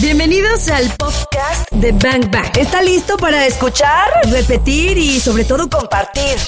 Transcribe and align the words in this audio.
Bienvenidos 0.00 0.68
al 0.68 0.90
podcast 0.96 1.70
de 1.70 1.92
Bang 1.92 2.30
Bang. 2.30 2.56
¿Está 2.58 2.82
listo 2.82 3.16
para 3.18 3.46
escuchar, 3.46 4.08
repetir 4.30 4.96
y 4.96 5.20
sobre 5.20 5.44
todo 5.44 5.68
compartir? 5.68 6.38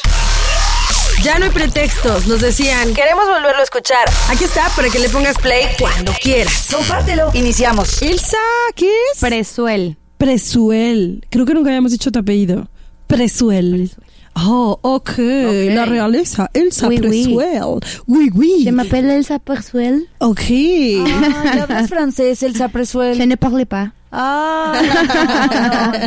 Ya 1.23 1.39
no 1.39 1.45
hay 1.45 1.51
pretextos, 1.51 2.27
nos 2.27 2.41
decían. 2.41 2.95
Queremos 2.95 3.27
volverlo 3.27 3.61
a 3.61 3.63
escuchar. 3.63 4.05
Aquí 4.31 4.45
está 4.45 4.69
para 4.75 4.89
que 4.89 4.99
le 4.99 5.09
pongas 5.11 5.37
play 5.37 5.67
cuando 5.79 6.13
quieras. 6.21 6.69
Compártelo. 6.73 7.31
Iniciamos. 7.35 8.01
Elsa, 8.03 8.39
¿qué 8.75 8.91
es? 9.13 9.21
Presuel. 9.21 9.99
Presuel. 10.17 11.27
Creo 11.31 11.45
que 11.45 11.55
nunca 11.55 11.69
habíamos 11.69 11.93
dicho 11.93 12.11
tu 12.11 12.19
apellido. 12.19 12.69
Presuel. 13.07 13.91
Oh, 14.37 14.79
ok. 14.83 15.13
La 15.19 15.85
realeza. 15.85 16.51
Elsa 16.55 16.89
Oui, 16.89 16.99
oui. 17.03 17.25
Presuel. 17.25 17.63
Oui, 18.09 18.31
oui. 18.35 18.63
Je 18.65 18.71
m'appelle 18.71 19.07
Elsa 19.11 19.39
Presuel. 19.39 20.01
Ok. 20.21 20.53
Ah, 21.07 21.63
hablas 21.63 21.87
francés, 21.87 22.43
Elsa 22.43 22.69
Presuel? 22.69 23.17
Je 23.17 23.23
ne 23.23 23.37
parle 23.37 23.65
pas. 23.67 23.89
Ah, 24.17 24.81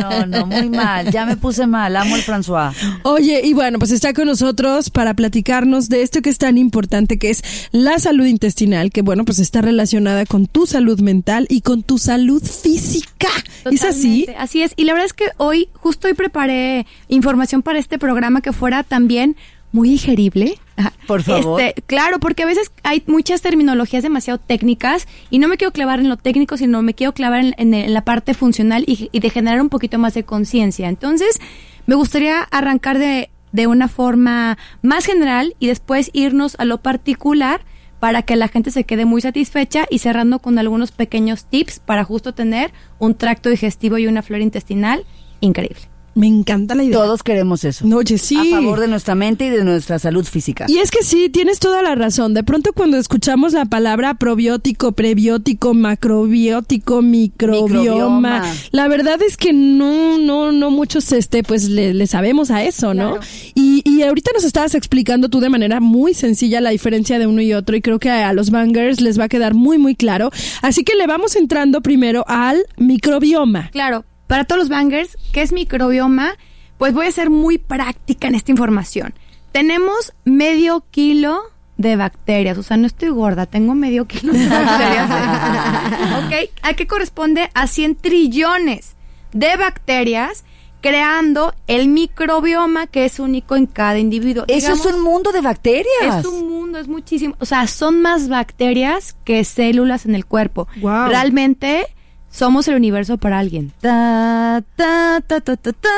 no, 0.00 0.26
no, 0.26 0.26
no, 0.26 0.46
muy 0.46 0.70
mal. 0.70 1.10
Ya 1.10 1.26
me 1.26 1.36
puse 1.36 1.66
mal. 1.66 1.94
Amo 1.94 2.16
el 2.16 2.22
François. 2.22 2.72
Oye, 3.02 3.42
y 3.44 3.52
bueno, 3.52 3.78
pues 3.78 3.90
está 3.90 4.14
con 4.14 4.26
nosotros 4.26 4.88
para 4.88 5.12
platicarnos 5.12 5.90
de 5.90 6.02
esto 6.02 6.22
que 6.22 6.30
es 6.30 6.38
tan 6.38 6.56
importante, 6.56 7.18
que 7.18 7.28
es 7.28 7.42
la 7.70 7.98
salud 7.98 8.24
intestinal, 8.24 8.90
que 8.90 9.02
bueno, 9.02 9.26
pues 9.26 9.38
está 9.38 9.60
relacionada 9.60 10.24
con 10.24 10.46
tu 10.46 10.66
salud 10.66 11.00
mental 11.00 11.46
y 11.50 11.60
con 11.60 11.82
tu 11.82 11.98
salud 11.98 12.42
física. 12.42 13.28
¿Es 13.70 13.84
así? 13.84 14.26
Así 14.38 14.62
es. 14.62 14.72
Y 14.76 14.84
la 14.84 14.94
verdad 14.94 15.06
es 15.06 15.12
que 15.12 15.26
hoy, 15.36 15.68
justo 15.74 16.08
hoy 16.08 16.14
preparé 16.14 16.86
información 17.08 17.62
para 17.62 17.78
este 17.78 17.98
programa 17.98 18.40
que 18.40 18.52
fuera 18.52 18.84
también 18.84 19.36
muy 19.72 19.90
digerible. 19.90 20.58
Por 21.06 21.22
favor. 21.22 21.60
Este, 21.60 21.82
claro, 21.82 22.18
porque 22.20 22.42
a 22.44 22.46
veces 22.46 22.70
hay 22.84 23.02
muchas 23.06 23.42
terminologías 23.42 24.02
demasiado 24.02 24.38
técnicas 24.38 25.06
y 25.30 25.38
no 25.38 25.48
me 25.48 25.56
quiero 25.56 25.72
clavar 25.72 26.00
en 26.00 26.08
lo 26.08 26.16
técnico, 26.16 26.56
sino 26.56 26.80
me 26.82 26.94
quiero 26.94 27.12
clavar 27.12 27.40
en, 27.44 27.54
en- 27.58 27.74
en 27.74 27.92
la 27.94 28.02
parte 28.04 28.34
funcional 28.34 28.84
y, 28.86 29.08
y 29.12 29.20
de 29.20 29.30
generar 29.30 29.60
un 29.60 29.68
poquito 29.68 29.98
más 29.98 30.14
de 30.14 30.22
conciencia. 30.24 30.88
Entonces, 30.88 31.38
me 31.86 31.94
gustaría 31.96 32.42
arrancar 32.42 32.98
de, 32.98 33.30
de 33.52 33.66
una 33.66 33.88
forma 33.88 34.56
más 34.82 35.04
general 35.06 35.54
y 35.58 35.66
después 35.66 36.10
irnos 36.12 36.54
a 36.58 36.64
lo 36.64 36.78
particular 36.78 37.62
para 37.98 38.22
que 38.22 38.36
la 38.36 38.46
gente 38.46 38.70
se 38.70 38.84
quede 38.84 39.04
muy 39.06 39.20
satisfecha 39.20 39.86
y 39.90 39.98
cerrando 39.98 40.38
con 40.38 40.56
algunos 40.58 40.92
pequeños 40.92 41.46
tips 41.46 41.80
para 41.80 42.04
justo 42.04 42.32
tener 42.32 42.72
un 43.00 43.16
tracto 43.16 43.48
digestivo 43.50 43.98
y 43.98 44.06
una 44.06 44.22
flora 44.22 44.44
intestinal 44.44 45.04
increíble. 45.40 45.80
Me 46.14 46.26
encanta 46.26 46.74
la 46.74 46.82
idea. 46.82 46.98
Todos 46.98 47.22
queremos 47.22 47.64
eso. 47.64 47.86
No, 47.86 47.98
Oye, 47.98 48.18
sí. 48.18 48.36
A 48.52 48.56
favor 48.56 48.80
de 48.80 48.88
nuestra 48.88 49.14
mente 49.14 49.46
y 49.46 49.50
de 49.50 49.64
nuestra 49.64 49.98
salud 49.98 50.24
física. 50.24 50.66
Y 50.68 50.78
es 50.78 50.90
que 50.90 51.02
sí, 51.02 51.28
tienes 51.28 51.60
toda 51.60 51.82
la 51.82 51.94
razón. 51.94 52.34
De 52.34 52.42
pronto 52.42 52.72
cuando 52.72 52.96
escuchamos 52.96 53.52
la 53.52 53.66
palabra 53.66 54.14
probiótico, 54.14 54.92
prebiótico, 54.92 55.74
macrobiótico, 55.74 57.02
microbioma, 57.02 57.68
Microbioma. 57.68 58.42
la 58.72 58.88
verdad 58.88 59.22
es 59.22 59.36
que 59.36 59.52
no, 59.52 60.18
no, 60.18 60.52
no 60.52 60.70
muchos, 60.70 61.12
este, 61.12 61.42
pues 61.42 61.68
le, 61.68 61.94
le 61.94 62.06
sabemos 62.06 62.50
a 62.50 62.64
eso, 62.64 62.94
¿no? 62.94 63.12
Claro. 63.12 63.26
Y, 63.54 63.82
y 63.88 64.02
ahorita 64.02 64.30
nos 64.34 64.44
estabas 64.44 64.74
explicando 64.74 65.28
tú 65.28 65.40
de 65.40 65.48
manera 65.50 65.80
muy 65.80 66.14
sencilla 66.14 66.60
la 66.60 66.70
diferencia 66.70 67.18
de 67.18 67.26
uno 67.26 67.40
y 67.42 67.52
otro 67.54 67.76
y 67.76 67.80
creo 67.80 67.98
que 67.98 68.10
a 68.10 68.32
los 68.32 68.50
bangers 68.50 69.00
les 69.00 69.18
va 69.18 69.24
a 69.24 69.28
quedar 69.28 69.54
muy, 69.54 69.78
muy 69.78 69.94
claro. 69.94 70.30
Así 70.62 70.84
que 70.84 70.94
le 70.96 71.06
vamos 71.06 71.36
entrando 71.36 71.80
primero 71.80 72.24
al 72.26 72.64
microbioma. 72.76 73.70
Claro, 73.70 74.04
para 74.28 74.44
todos 74.44 74.60
los 74.60 74.68
bangers, 74.68 75.18
¿qué 75.32 75.42
es 75.42 75.52
microbioma? 75.52 76.36
Pues 76.76 76.94
voy 76.94 77.06
a 77.06 77.12
ser 77.12 77.30
muy 77.30 77.58
práctica 77.58 78.28
en 78.28 78.36
esta 78.36 78.52
información. 78.52 79.14
Tenemos 79.50 80.12
medio 80.24 80.84
kilo 80.92 81.40
de 81.78 81.96
bacterias, 81.96 82.58
o 82.58 82.62
sea, 82.62 82.76
no 82.76 82.86
estoy 82.86 83.08
gorda, 83.08 83.46
tengo 83.46 83.74
medio 83.74 84.04
kilo 84.06 84.32
de 84.32 84.48
bacterias. 84.48 85.10
¿Ok? 86.24 86.50
¿A 86.62 86.74
qué 86.74 86.86
corresponde? 86.86 87.50
A 87.54 87.66
100 87.66 87.96
trillones 87.96 88.94
de 89.32 89.56
bacterias 89.56 90.44
creando 90.80 91.54
el 91.66 91.88
microbioma 91.88 92.86
que 92.86 93.04
es 93.04 93.18
único 93.18 93.56
en 93.56 93.66
cada 93.66 93.98
individuo. 93.98 94.44
Eso 94.46 94.66
Digamos, 94.68 94.86
es 94.86 94.94
un 94.94 95.02
mundo 95.02 95.32
de 95.32 95.40
bacterias. 95.40 96.18
es 96.20 96.26
un 96.26 96.48
mundo, 96.48 96.78
es 96.78 96.86
muchísimo. 96.86 97.34
O 97.40 97.46
sea, 97.46 97.66
son 97.66 98.02
más 98.02 98.28
bacterias 98.28 99.16
que 99.24 99.42
células 99.44 100.04
en 100.04 100.14
el 100.14 100.26
cuerpo. 100.26 100.68
Guau. 100.76 101.08
Realmente 101.08 101.86
somos 102.30 102.68
el 102.68 102.76
universo 102.76 103.18
para 103.18 103.38
alguien. 103.38 103.72
Ta, 103.80 104.62
ta, 104.76 105.20
ta, 105.26 105.40
ta, 105.40 105.56
ta, 105.56 105.72
ta. 105.72 105.88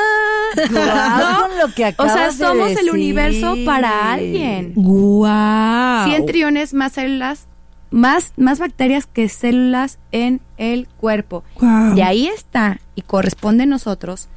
Guau, 0.69 1.41
con 1.49 1.57
lo 1.59 1.75
que 1.75 1.93
O 1.97 2.07
sea, 2.07 2.27
de 2.27 2.33
somos 2.33 2.71
el 2.71 2.89
universo 2.89 3.55
para 3.65 4.13
alguien. 4.13 4.73
¡Guau! 4.75 6.07
100 6.07 6.25
trillones 6.25 6.73
más 6.73 6.93
células, 6.93 7.47
más, 7.89 8.33
más 8.37 8.59
bacterias 8.59 9.07
que 9.07 9.29
células 9.29 9.99
en 10.11 10.41
el 10.57 10.87
cuerpo. 10.87 11.43
Guau. 11.59 11.95
Y 11.95 12.01
ahí 12.01 12.27
está, 12.27 12.79
y 12.95 13.01
corresponde 13.01 13.63
a 13.63 13.67
nosotros, 13.67 14.29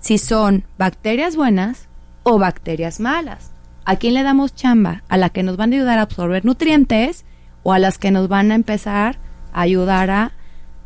si 0.00 0.18
son 0.18 0.64
bacterias 0.78 1.36
buenas 1.36 1.88
o 2.22 2.38
bacterias 2.38 3.00
malas. 3.00 3.52
¿A 3.84 3.96
quién 3.96 4.12
le 4.14 4.22
damos 4.22 4.54
chamba? 4.54 5.02
¿A 5.08 5.16
la 5.16 5.30
que 5.30 5.42
nos 5.42 5.56
van 5.56 5.72
a 5.72 5.76
ayudar 5.76 5.98
a 5.98 6.02
absorber 6.02 6.44
nutrientes 6.44 7.24
o 7.62 7.72
a 7.72 7.78
las 7.78 7.96
que 7.96 8.10
nos 8.10 8.28
van 8.28 8.52
a 8.52 8.54
empezar 8.54 9.18
a 9.52 9.62
ayudar 9.62 10.10
a 10.10 10.32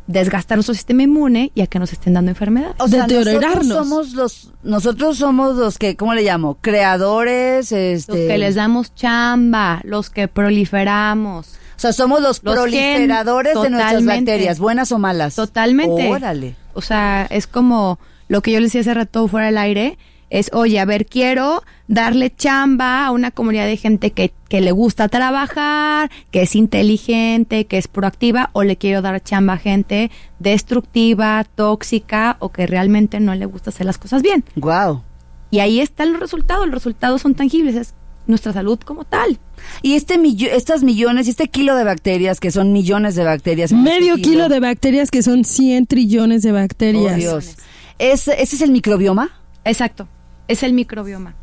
desgastar 0.07 0.57
nuestro 0.57 0.73
sistema 0.75 1.03
inmune 1.03 1.51
y 1.55 1.61
a 1.61 1.67
que 1.67 1.79
nos 1.79 1.93
estén 1.93 2.13
dando 2.13 2.31
enfermedades? 2.31 2.75
O 2.79 2.87
sea, 2.87 3.03
nosotros 3.07 3.25
Deteriorarnos. 3.25 3.77
somos 3.77 4.11
los, 4.13 4.51
nosotros 4.63 5.17
somos 5.17 5.55
los 5.55 5.77
que, 5.77 5.95
¿cómo 5.95 6.13
le 6.13 6.23
llamo? 6.23 6.57
Creadores, 6.61 7.71
este. 7.71 8.11
Los 8.11 8.27
que 8.27 8.37
les 8.37 8.55
damos 8.55 8.93
chamba, 8.95 9.81
los 9.83 10.09
que 10.09 10.27
proliferamos. 10.27 11.47
O 11.75 11.79
sea, 11.83 11.93
somos 11.93 12.21
los, 12.21 12.41
Los 12.43 12.55
proliferadores 12.55 13.53
gen- 13.53 13.63
de 13.63 13.69
nuestras 13.71 14.05
bacterias, 14.05 14.59
buenas 14.59 14.91
o 14.91 14.99
malas. 14.99 15.35
Totalmente. 15.35 16.09
Órale. 16.09 16.55
O 16.73 16.81
sea, 16.81 17.27
es 17.29 17.47
como 17.47 17.99
lo 18.27 18.41
que 18.41 18.51
yo 18.51 18.59
les 18.59 18.69
decía 18.69 18.81
hace 18.81 18.93
rato 18.93 19.27
fuera 19.27 19.47
del 19.47 19.57
aire. 19.57 19.97
Es, 20.33 20.49
oye, 20.51 20.79
a 20.79 20.85
ver, 20.85 21.05
quiero 21.05 21.61
darle 21.87 22.33
chamba 22.35 23.05
a 23.05 23.11
una 23.11 23.29
comunidad 23.29 23.67
de 23.67 23.77
gente 23.77 24.09
que, 24.11 24.33
que 24.49 24.61
le 24.61 24.71
gusta 24.71 25.07
trabajar, 25.07 26.09
que 26.31 26.41
es 26.41 26.55
inteligente, 26.55 27.65
que 27.67 27.77
es 27.77 27.87
proactiva, 27.87 28.49
o 28.53 28.63
le 28.63 28.75
quiero 28.77 29.03
dar 29.03 29.21
chamba 29.21 29.53
a 29.53 29.57
gente 29.57 30.09
destructiva, 30.39 31.43
tóxica, 31.55 32.37
o 32.39 32.49
que 32.49 32.65
realmente 32.67 33.19
no 33.19 33.35
le 33.35 33.45
gusta 33.45 33.69
hacer 33.69 33.85
las 33.85 33.97
cosas 33.97 34.21
bien. 34.21 34.43
Wow. 34.55 35.03
Y 35.51 35.59
ahí 35.59 35.79
están 35.79 36.11
los 36.13 36.19
resultados. 36.21 36.65
Los 36.65 36.73
resultados 36.75 37.21
son 37.21 37.35
tangibles. 37.35 37.75
Es 37.75 37.93
nuestra 38.25 38.53
salud 38.53 38.79
como 38.79 39.03
tal. 39.03 39.37
Y 39.81 39.93
este 39.93 40.17
millo- 40.17 40.49
estas 40.51 40.81
millones, 40.81 41.27
y 41.27 41.31
este 41.31 41.47
kilo 41.47 41.75
de 41.75 41.83
bacterias, 41.83 42.39
que 42.39 42.51
son 42.51 42.73
millones 42.73 43.15
de 43.15 43.23
bacterias. 43.23 43.71
en 43.71 43.83
Medio 43.83 44.15
este 44.15 44.29
kilo 44.29 44.49
de 44.49 44.59
bacterias 44.59 45.11
que 45.11 45.21
son 45.21 45.43
100 45.43 45.85
trillones 45.87 46.41
de 46.41 46.51
bacterias. 46.53 47.13
Oh, 47.13 47.17
Dios. 47.17 47.55
¿Es, 47.99 48.27
¿Ese 48.29 48.55
es 48.55 48.61
el 48.61 48.71
microbioma? 48.71 49.29
Exacto. 49.65 50.07
Es 50.47 50.63
el 50.63 50.73
microbioma. 50.73 51.35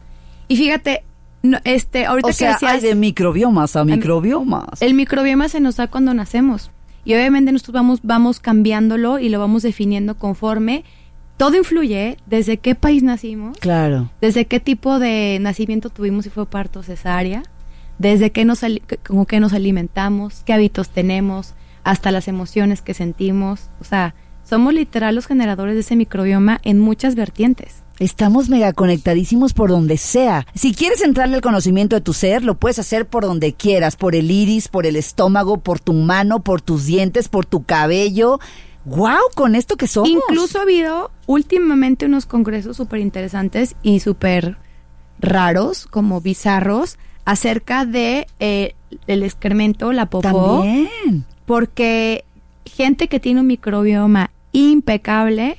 Y 0.48 0.56
fíjate, 0.56 1.04
no, 1.42 1.58
este, 1.64 2.06
ahorita 2.06 2.26
O 2.26 2.30
que 2.30 2.34
sea, 2.34 2.52
decías, 2.52 2.72
hay 2.72 2.80
de 2.80 2.94
microbiomas 2.94 3.76
a 3.76 3.84
microbiomas. 3.84 4.80
el 4.82 4.94
microbioma 4.94 5.48
se 5.48 5.60
nos 5.60 5.76
da 5.76 5.86
cuando 5.88 6.12
nacemos. 6.14 6.70
Y 7.04 7.14
obviamente 7.14 7.50
nosotros 7.50 7.74
vamos, 7.74 8.00
vamos 8.02 8.40
cambiándolo 8.40 9.18
y 9.18 9.30
lo 9.30 9.38
vamos 9.38 9.62
definiendo 9.62 10.16
conforme. 10.16 10.84
Todo 11.38 11.56
influye, 11.56 12.08
¿eh? 12.08 12.16
desde 12.26 12.58
qué 12.58 12.74
país 12.74 13.02
nacimos, 13.02 13.56
Claro. 13.58 14.10
desde 14.20 14.44
qué 14.44 14.60
tipo 14.60 14.98
de 14.98 15.38
nacimiento 15.40 15.88
tuvimos, 15.88 16.24
si 16.24 16.30
fue 16.30 16.44
parto 16.44 16.82
cesárea, 16.82 17.42
desde 17.98 18.30
qué 18.30 18.44
nos, 18.44 18.60
con 19.06 19.24
qué 19.24 19.40
nos 19.40 19.54
alimentamos, 19.54 20.42
qué 20.44 20.52
hábitos 20.52 20.90
tenemos, 20.90 21.54
hasta 21.82 22.10
las 22.10 22.28
emociones 22.28 22.82
que 22.82 22.92
sentimos. 22.92 23.70
O 23.80 23.84
sea, 23.84 24.14
somos 24.44 24.74
literal 24.74 25.14
los 25.14 25.26
generadores 25.26 25.74
de 25.74 25.80
ese 25.80 25.96
microbioma 25.96 26.60
en 26.62 26.78
muchas 26.78 27.14
vertientes. 27.14 27.82
Estamos 28.00 28.48
mega 28.48 28.72
conectadísimos 28.72 29.52
por 29.52 29.68
donde 29.68 29.98
sea. 29.98 30.46
Si 30.54 30.72
quieres 30.74 31.02
entrarle 31.02 31.36
al 31.36 31.42
conocimiento 31.42 31.96
de 31.96 32.00
tu 32.00 32.14
ser, 32.14 32.42
lo 32.42 32.54
puedes 32.54 32.78
hacer 32.78 33.06
por 33.06 33.24
donde 33.24 33.52
quieras, 33.52 33.94
por 33.94 34.14
el 34.14 34.30
iris, 34.30 34.68
por 34.68 34.86
el 34.86 34.96
estómago, 34.96 35.58
por 35.58 35.80
tu 35.80 35.92
mano, 35.92 36.40
por 36.40 36.62
tus 36.62 36.86
dientes, 36.86 37.28
por 37.28 37.44
tu 37.44 37.62
cabello. 37.64 38.40
¡Wow! 38.86 39.18
Con 39.34 39.54
esto 39.54 39.76
que 39.76 39.86
somos. 39.86 40.08
Incluso 40.08 40.58
ha 40.58 40.62
habido 40.62 41.10
últimamente 41.26 42.06
unos 42.06 42.24
congresos 42.24 42.78
súper 42.78 43.00
interesantes 43.00 43.76
y 43.82 44.00
súper 44.00 44.56
raros, 45.18 45.86
como 45.86 46.22
bizarros, 46.22 46.96
acerca 47.26 47.84
de 47.84 48.26
eh, 48.38 48.74
el 49.08 49.22
excremento, 49.22 49.92
la 49.92 50.06
popó, 50.06 50.62
También. 50.62 51.26
porque 51.44 52.24
gente 52.64 53.08
que 53.08 53.20
tiene 53.20 53.40
un 53.40 53.46
microbioma 53.46 54.30
impecable 54.52 55.58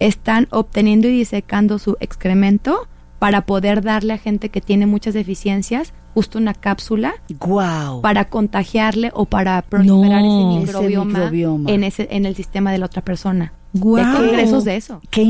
están 0.00 0.48
obteniendo 0.50 1.08
y 1.08 1.12
disecando 1.12 1.78
su 1.78 1.96
excremento 2.00 2.86
para 3.18 3.42
poder 3.46 3.82
darle 3.82 4.12
a 4.12 4.18
gente 4.18 4.48
que 4.48 4.60
tiene 4.60 4.86
muchas 4.86 5.12
deficiencias 5.14 5.92
justo 6.14 6.38
una 6.38 6.54
cápsula 6.54 7.14
¡Wow! 7.40 8.00
para 8.00 8.26
contagiarle 8.26 9.10
o 9.14 9.24
para 9.24 9.60
proliferar 9.62 10.22
No. 10.22 10.58
ese, 10.62 10.70
Ese 10.70 10.88
microbioma 10.88 11.70
en 11.70 11.84
ese 11.84 12.08
en 12.12 12.26
el 12.26 12.36
sistema 12.36 12.70
de 12.72 12.78
la 12.78 12.86
otra 12.86 13.02
persona. 13.02 13.52
Guau. 13.72 14.04
Hay 14.04 14.16
congresos 14.16 14.64
de 14.64 14.76
eso. 14.76 15.00
¡Qué 15.10 15.22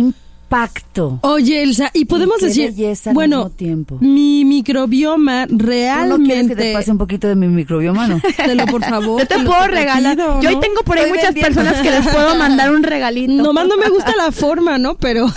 impacto. 0.48 1.18
Oye, 1.22 1.62
Elsa, 1.62 1.90
y 1.92 2.06
podemos 2.06 2.38
qué 2.38 2.46
decir, 2.46 2.74
al 3.06 3.14
bueno, 3.14 3.36
mismo 3.44 3.50
tiempo. 3.50 3.98
mi 4.00 4.46
microbioma 4.46 5.46
¿Tú 5.46 5.56
no 5.56 5.58
quieres 5.58 5.94
realmente... 5.94 6.56
que 6.56 6.62
te 6.62 6.72
pase 6.72 6.90
un 6.90 6.98
poquito 6.98 7.28
de 7.28 7.34
mi 7.34 7.48
microbioma, 7.48 8.06
no? 8.06 8.20
Te 8.36 8.54
lo, 8.54 8.64
por 8.66 8.82
favor. 8.82 9.20
Yo 9.28 9.28
te 9.28 9.38
puedo 9.44 9.66
regalar. 9.66 10.16
¿no? 10.16 10.40
Yo 10.40 10.48
ahí 10.48 10.58
tengo 10.60 10.82
por 10.84 10.96
ahí 10.96 11.04
Estoy 11.04 11.18
muchas 11.18 11.34
vendiendo. 11.34 11.62
personas 11.62 11.82
que 11.82 11.90
les 11.90 12.08
puedo 12.08 12.34
mandar 12.36 12.72
un 12.74 12.82
regalito. 12.82 13.32
Nomás 13.42 13.68
no 13.68 13.76
me 13.76 13.90
gusta 13.90 14.14
la 14.16 14.32
forma, 14.32 14.78
¿no? 14.78 14.96
Pero... 14.96 15.28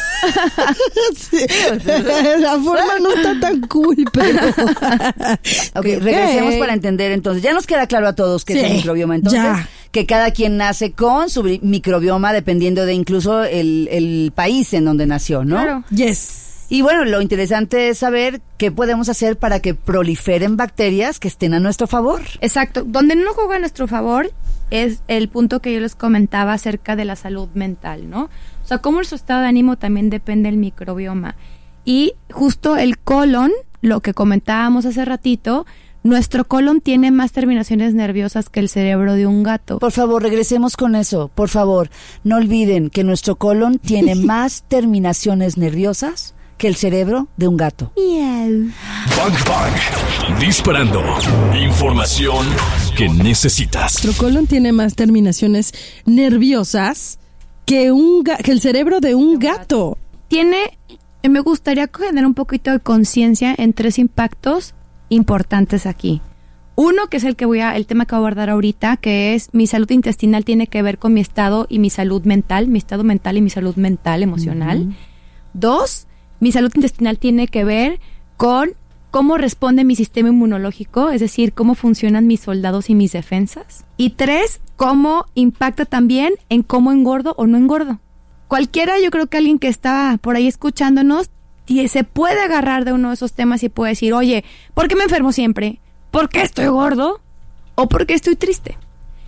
Sí. 1.18 1.38
la 2.40 2.60
forma 2.60 3.00
no 3.02 3.14
está 3.14 3.40
tan 3.40 3.62
cool, 3.62 4.06
pero... 4.14 4.40
Ok, 5.76 5.86
regresemos 6.00 6.56
para 6.56 6.74
entender 6.74 7.12
entonces. 7.12 7.44
Ya 7.44 7.54
nos 7.54 7.68
queda 7.68 7.86
claro 7.88 8.08
a 8.08 8.14
todos 8.14 8.46
que 8.46 8.54
es 8.54 8.64
el 8.64 8.74
microbioma. 8.78 9.16
Entonces, 9.16 9.42
ya. 9.42 9.68
Que 9.92 10.06
cada 10.06 10.32
quien 10.32 10.58
nace 10.58 10.94
con 10.94 11.30
su 11.30 11.44
microbioma 11.44 12.34
dependiendo 12.34 12.86
de 12.86 12.94
incluso 12.94 13.44
el, 13.44 13.88
el 13.92 14.32
país 14.34 14.74
en 14.74 14.86
donde 14.86 15.06
nació, 15.06 15.44
¿no? 15.44 15.56
Claro. 15.56 15.84
Yes. 15.90 16.52
Y 16.70 16.82
bueno, 16.84 17.04
lo 17.04 17.22
interesante 17.22 17.90
es 17.90 17.98
saber 17.98 18.42
qué 18.58 18.72
podemos 18.72 19.10
hacer 19.10 19.38
para 19.38 19.60
que 19.60 19.74
proliferen 19.74 20.56
bacterias 20.56 21.20
que 21.20 21.28
estén 21.28 21.54
a 21.54 21.60
nuestro 21.60 21.86
favor. 21.86 22.22
Exacto. 22.40 22.86
Donde 22.86 23.18
no 23.18 23.34
juega 23.34 23.58
a 23.58 23.60
nuestro 23.60 23.90
favor 23.90 24.32
es 24.70 25.04
el 25.10 25.28
punto 25.28 25.60
que 25.60 25.74
yo 25.74 25.82
les 25.82 25.96
comentaba 25.96 26.54
acerca 26.54 26.96
de 26.96 27.04
la 27.04 27.18
salud 27.18 27.50
mental, 27.56 28.10
¿no? 28.10 28.30
O 28.64 28.68
sea, 28.68 28.78
cómo 28.78 29.04
su 29.04 29.16
estado 29.16 29.42
de 29.42 29.48
ánimo 29.48 29.76
también 29.76 30.10
depende 30.10 30.50
del 30.50 30.60
microbioma. 30.60 31.36
Y 31.84 32.14
justo 32.32 32.78
el 32.78 32.98
colon, 32.98 33.52
lo 33.82 34.00
que 34.00 34.14
comentábamos 34.14 34.86
hace 34.86 35.04
ratito, 35.04 35.66
nuestro 36.04 36.46
colon 36.46 36.82
tiene 36.82 37.12
más 37.12 37.32
terminaciones 37.32 37.94
nerviosas 37.94 38.50
que 38.50 38.60
el 38.60 38.70
cerebro 38.70 39.14
de 39.14 39.28
un 39.28 39.44
gato. 39.44 39.80
Por 39.80 39.92
favor, 39.92 40.24
regresemos 40.24 40.76
con 40.78 40.96
eso. 40.96 41.30
Por 41.34 41.50
favor, 41.50 41.90
no 42.24 42.38
olviden 42.38 42.90
que 42.90 43.04
nuestro 43.04 43.36
colon 43.36 43.78
tiene 43.80 44.16
más 44.32 44.64
terminaciones 44.68 45.58
nerviosas 45.58 46.34
que 46.58 46.68
el 46.68 46.76
cerebro 46.76 47.28
de 47.38 47.48
un 47.48 47.58
gato. 47.58 47.92
Bang 47.96 49.34
Bang. 49.48 50.40
Disparando. 50.40 51.02
Información 51.60 52.46
que 52.96 53.10
necesitas. 53.10 54.04
Nuestro 54.04 54.14
colon 54.28 54.46
tiene 54.48 54.72
más 54.72 54.96
terminaciones 54.96 55.74
nerviosas 56.06 57.18
que, 57.66 57.92
un 57.92 58.24
ga- 58.24 58.38
que 58.44 58.52
el 58.52 58.62
cerebro 58.62 59.00
de 59.00 59.16
un 59.16 59.40
gato. 59.40 59.98
tiene, 60.28 60.78
eh, 61.24 61.30
me 61.30 61.40
gustaría 61.42 61.90
generar 61.96 62.26
un 62.26 62.34
poquito 62.36 62.72
de 62.72 62.80
conciencia 62.80 63.54
en 63.58 63.74
tres 63.74 63.98
impactos 64.00 64.74
importantes 65.12 65.86
aquí. 65.86 66.22
Uno, 66.76 67.08
que 67.08 67.18
es 67.18 67.24
el 67.26 67.36
que 67.36 67.46
voy 67.46 67.60
a, 67.60 67.76
el 67.76 67.86
tema 67.86 68.06
que 68.06 68.16
voy 68.16 68.24
a 68.24 68.28
abordar 68.28 68.50
ahorita, 68.50 68.98
que 68.98 69.36
es 69.36 69.50
mi 69.52 69.68
salud 69.68 69.92
intestinal 69.92 70.46
tiene 70.46 70.68
que 70.68 70.82
ver 70.82 70.98
con 70.98 71.14
mi 71.14 71.22
estado 71.22 71.68
y 71.70 71.80
mi 71.80 71.90
salud 71.90 72.24
mental, 72.24 72.68
mi 72.68 72.80
estado 72.80 73.04
mental 73.04 73.38
y 73.38 73.42
mi 73.42 73.50
salud 73.50 73.76
mental, 73.76 74.24
emocional. 74.24 74.96
Dos, 75.54 76.08
mi 76.40 76.52
salud 76.52 76.72
intestinal 76.74 77.20
tiene 77.20 77.48
que 77.48 77.66
ver 77.66 78.00
con 78.38 78.72
cómo 79.12 79.38
responde 79.38 79.84
mi 79.84 79.96
sistema 79.96 80.30
inmunológico, 80.30 81.10
es 81.10 81.20
decir, 81.20 81.54
cómo 81.54 81.76
funcionan 81.76 82.26
mis 82.26 82.40
soldados 82.40 82.90
y 82.90 82.96
mis 82.96 83.12
defensas. 83.12 83.86
Y 83.98 84.12
tres, 84.12 84.62
cómo 84.78 85.26
impacta 85.36 85.86
también 85.86 86.34
en 86.50 86.64
cómo 86.64 86.94
engordo 86.94 87.36
o 87.38 87.46
no 87.46 87.58
engordo. 87.58 88.00
Cualquiera, 88.48 89.00
yo 89.04 89.12
creo 89.12 89.28
que 89.28 89.38
alguien 89.38 89.60
que 89.60 89.68
está 89.68 90.18
por 90.22 90.36
ahí 90.36 90.48
escuchándonos, 90.48 91.30
tie- 91.68 91.88
se 91.88 92.04
puede 92.04 92.40
agarrar 92.42 92.86
de 92.86 92.94
uno 92.94 93.10
de 93.10 93.14
esos 93.16 93.34
temas 93.34 93.64
y 93.64 93.70
puede 93.70 93.92
decir, 93.92 94.14
oye, 94.14 94.44
¿por 94.74 94.88
qué 94.88 94.96
me 94.96 95.04
enfermo 95.04 95.32
siempre? 95.32 95.80
¿Por 96.12 96.30
qué 96.30 96.42
estoy 96.42 96.68
gordo? 96.68 97.22
¿O 97.76 97.88
por 97.88 98.06
qué 98.06 98.14
estoy 98.14 98.36
triste? 98.36 98.78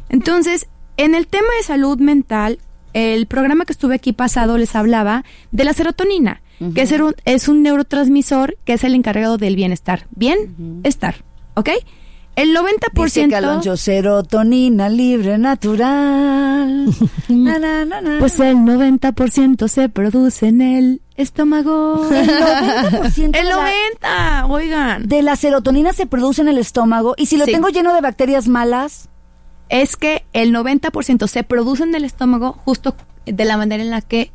Entonces, 0.10 0.68
en 0.98 1.16
el 1.16 1.28
tema 1.28 1.48
de 1.58 1.64
salud 1.64 1.98
mental, 2.00 2.60
el 2.94 3.26
programa 3.26 3.66
que 3.66 3.72
estuve 3.74 3.96
aquí 3.96 4.14
pasado 4.14 4.58
les 4.58 4.76
hablaba 4.76 5.24
de 5.52 5.64
la 5.64 5.74
serotonina, 5.74 6.42
que 6.76 6.82
es 6.84 6.92
un, 6.92 7.16
es 7.26 7.48
un 7.48 7.64
neurotransmisor 7.64 8.58
que 8.66 8.74
es 8.74 8.84
el 8.84 8.94
encargado 8.96 9.38
del 9.38 9.56
bienestar. 9.56 10.06
Bien, 10.12 10.82
estar, 10.84 11.16
¿ok? 11.56 11.70
El 12.36 12.56
90%... 12.56 13.04
Dice 13.04 13.28
Caloncho, 13.30 13.78
serotonina 13.78 14.90
libre, 14.90 15.38
natural. 15.38 16.86
Na, 17.30 17.60
na, 17.60 17.86
na, 17.86 18.02
na. 18.02 18.16
Pues 18.20 18.40
el 18.40 18.58
90% 18.58 19.68
se 19.68 19.88
produce 19.90 20.48
en 20.48 20.62
el 20.62 21.02
estómago. 21.16 22.10
el 22.12 22.28
90% 22.28 23.32
de 23.32 23.40
El 23.40 23.48
la- 23.50 23.56
90, 23.56 24.46
oigan. 24.48 25.08
de 25.08 25.22
la 25.22 25.36
serotonina 25.36 25.94
se 25.94 26.08
produce 26.08 26.42
en 26.42 26.48
el 26.48 26.58
estómago 26.58 27.14
y 27.18 27.28
si 27.28 27.38
lo 27.38 27.46
Sí. 27.46 27.52
tengo 27.52 27.70
lleno 27.70 27.94
de 27.94 28.02
bacterias 28.02 28.48
malas, 28.48 29.10
Es 29.70 29.96
que 29.96 30.26
el 30.34 30.52
90% 30.54 31.28
se 31.28 31.44
produce 31.44 31.84
en 31.84 31.96
el 31.96 32.04
estómago 32.04 32.52
justo 32.66 32.96
de 33.26 33.46
la 33.46 33.58
manera 33.58 33.82
en 33.82 33.90
la 33.92 34.02
que 34.02 34.32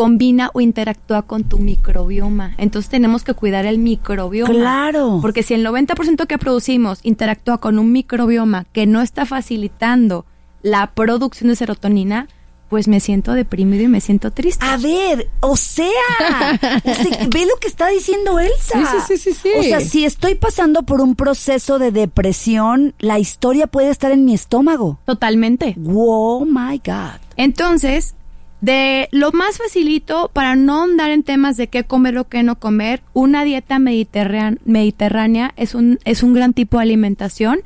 combina 0.00 0.48
o 0.54 0.62
interactúa 0.62 1.20
con 1.20 1.44
tu 1.44 1.58
microbioma. 1.58 2.54
Entonces 2.56 2.90
tenemos 2.90 3.22
que 3.22 3.34
cuidar 3.34 3.66
el 3.66 3.76
microbioma. 3.76 4.50
Claro. 4.50 5.18
Porque 5.20 5.42
si 5.42 5.52
el 5.52 5.62
90% 5.62 6.26
que 6.26 6.38
producimos 6.38 7.00
interactúa 7.02 7.58
con 7.58 7.78
un 7.78 7.92
microbioma 7.92 8.64
que 8.72 8.86
no 8.86 9.02
está 9.02 9.26
facilitando 9.26 10.24
la 10.62 10.86
producción 10.94 11.50
de 11.50 11.56
serotonina, 11.56 12.28
pues 12.70 12.88
me 12.88 12.98
siento 12.98 13.34
deprimido 13.34 13.82
y 13.82 13.88
me 13.88 14.00
siento 14.00 14.30
triste. 14.30 14.64
A 14.64 14.78
ver, 14.78 15.28
o 15.40 15.54
sea, 15.58 15.84
o 16.84 16.94
sea, 16.94 17.28
ve 17.30 17.44
lo 17.44 17.56
que 17.60 17.68
está 17.68 17.88
diciendo 17.88 18.38
Elsa. 18.38 18.80
Sí, 19.06 19.18
sí, 19.18 19.18
sí, 19.18 19.38
sí. 19.42 19.50
O 19.58 19.62
sea, 19.62 19.80
si 19.80 20.06
estoy 20.06 20.34
pasando 20.34 20.82
por 20.84 21.02
un 21.02 21.14
proceso 21.14 21.78
de 21.78 21.90
depresión, 21.90 22.94
la 23.00 23.18
historia 23.18 23.66
puede 23.66 23.90
estar 23.90 24.12
en 24.12 24.24
mi 24.24 24.32
estómago. 24.32 24.98
Totalmente. 25.04 25.76
Oh 25.84 26.46
my 26.46 26.80
God. 26.82 27.20
Entonces, 27.36 28.14
de 28.60 29.08
lo 29.12 29.32
más 29.32 29.58
facilito 29.58 30.30
para 30.32 30.54
no 30.56 30.82
andar 30.84 31.10
en 31.10 31.22
temas 31.22 31.56
de 31.56 31.68
qué 31.68 31.84
comer 31.84 32.18
o 32.18 32.28
qué 32.28 32.42
no 32.42 32.56
comer, 32.58 33.02
una 33.14 33.44
dieta 33.44 33.78
mediterrán- 33.78 34.58
mediterránea 34.64 35.52
es 35.56 35.74
un, 35.74 35.98
es 36.04 36.22
un 36.22 36.34
gran 36.34 36.52
tipo 36.52 36.76
de 36.76 36.82
alimentación 36.82 37.60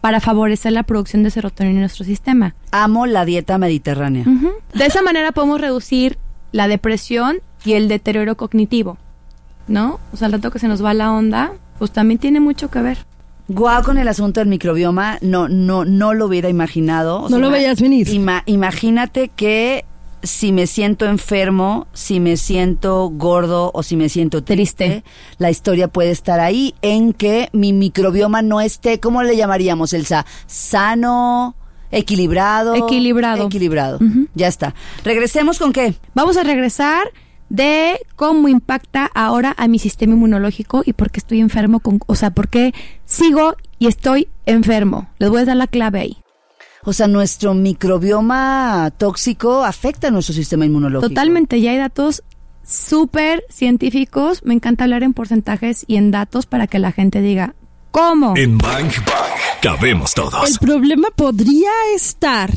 para 0.00 0.18
favorecer 0.20 0.72
la 0.72 0.82
producción 0.82 1.22
de 1.22 1.30
serotonina 1.30 1.74
en 1.74 1.80
nuestro 1.80 2.04
sistema. 2.04 2.56
Amo 2.72 3.06
la 3.06 3.24
dieta 3.24 3.56
mediterránea. 3.58 4.24
De 4.74 4.86
esa 4.86 5.00
manera 5.02 5.30
podemos 5.30 5.60
reducir 5.60 6.18
la 6.50 6.66
depresión 6.66 7.38
y 7.64 7.74
el 7.74 7.86
deterioro 7.86 8.36
cognitivo, 8.36 8.98
¿no? 9.68 10.00
O 10.12 10.16
sea, 10.16 10.26
al 10.26 10.32
rato 10.32 10.50
que 10.50 10.58
se 10.58 10.66
nos 10.66 10.84
va 10.84 10.92
la 10.92 11.12
onda, 11.12 11.52
pues 11.78 11.92
también 11.92 12.18
tiene 12.18 12.40
mucho 12.40 12.68
que 12.68 12.82
ver. 12.82 12.98
Guau 13.46 13.84
con 13.84 13.96
el 13.98 14.08
asunto 14.08 14.40
del 14.40 14.48
microbioma, 14.48 15.18
no, 15.20 15.48
no, 15.48 15.84
no 15.84 16.14
lo 16.14 16.26
hubiera 16.26 16.48
imaginado. 16.48 17.20
O 17.22 17.28
No 17.28 17.38
lo 17.38 17.50
veías 17.50 17.80
venir. 17.80 18.08
ima- 18.08 18.42
imagínate 18.46 19.28
que 19.28 19.84
si 20.22 20.52
me 20.52 20.66
siento 20.66 21.06
enfermo, 21.06 21.86
si 21.92 22.20
me 22.20 22.36
siento 22.36 23.08
gordo 23.10 23.70
o 23.74 23.82
si 23.82 23.96
me 23.96 24.08
siento 24.08 24.42
triste, 24.42 24.86
Triste. 24.86 25.04
la 25.38 25.50
historia 25.50 25.88
puede 25.88 26.10
estar 26.10 26.40
ahí 26.40 26.74
en 26.82 27.12
que 27.12 27.48
mi 27.52 27.72
microbioma 27.72 28.42
no 28.42 28.60
esté, 28.60 29.00
¿cómo 29.00 29.22
le 29.22 29.36
llamaríamos, 29.36 29.92
Elsa? 29.92 30.26
Sano, 30.46 31.56
equilibrado. 31.90 32.74
Equilibrado. 32.74 33.46
Equilibrado. 33.46 33.98
Ya 34.34 34.48
está. 34.48 34.74
Regresemos 35.04 35.58
con 35.58 35.72
qué? 35.72 35.94
Vamos 36.14 36.36
a 36.36 36.42
regresar 36.42 37.12
de 37.48 38.00
cómo 38.16 38.48
impacta 38.48 39.10
ahora 39.14 39.54
a 39.58 39.68
mi 39.68 39.78
sistema 39.78 40.14
inmunológico 40.14 40.82
y 40.86 40.94
por 40.94 41.10
qué 41.10 41.20
estoy 41.20 41.40
enfermo, 41.40 41.80
con, 41.80 42.00
o 42.06 42.14
sea, 42.14 42.30
por 42.30 42.48
qué 42.48 42.72
sigo 43.04 43.56
y 43.78 43.88
estoy 43.88 44.28
enfermo. 44.46 45.10
Les 45.18 45.28
voy 45.28 45.42
a 45.42 45.44
dar 45.44 45.56
la 45.56 45.66
clave 45.66 46.00
ahí. 46.00 46.21
O 46.84 46.92
sea, 46.92 47.06
nuestro 47.06 47.54
microbioma 47.54 48.92
tóxico 48.98 49.64
afecta 49.64 50.08
a 50.08 50.10
nuestro 50.10 50.34
sistema 50.34 50.64
inmunológico. 50.66 51.08
Totalmente, 51.08 51.60
ya 51.60 51.70
hay 51.70 51.78
datos 51.78 52.22
súper 52.66 53.44
científicos. 53.50 54.42
Me 54.44 54.54
encanta 54.54 54.84
hablar 54.84 55.02
en 55.02 55.12
porcentajes 55.14 55.84
y 55.86 55.96
en 55.96 56.10
datos 56.10 56.46
para 56.46 56.66
que 56.66 56.78
la 56.78 56.92
gente 56.92 57.20
diga, 57.20 57.54
¿cómo? 57.92 58.34
En 58.36 58.58
Bang 58.58 58.90
Bang 59.06 59.60
cabemos 59.62 60.12
El 60.16 60.22
todos. 60.24 60.58
problema 60.58 61.08
podría 61.14 61.70
estar 61.94 62.50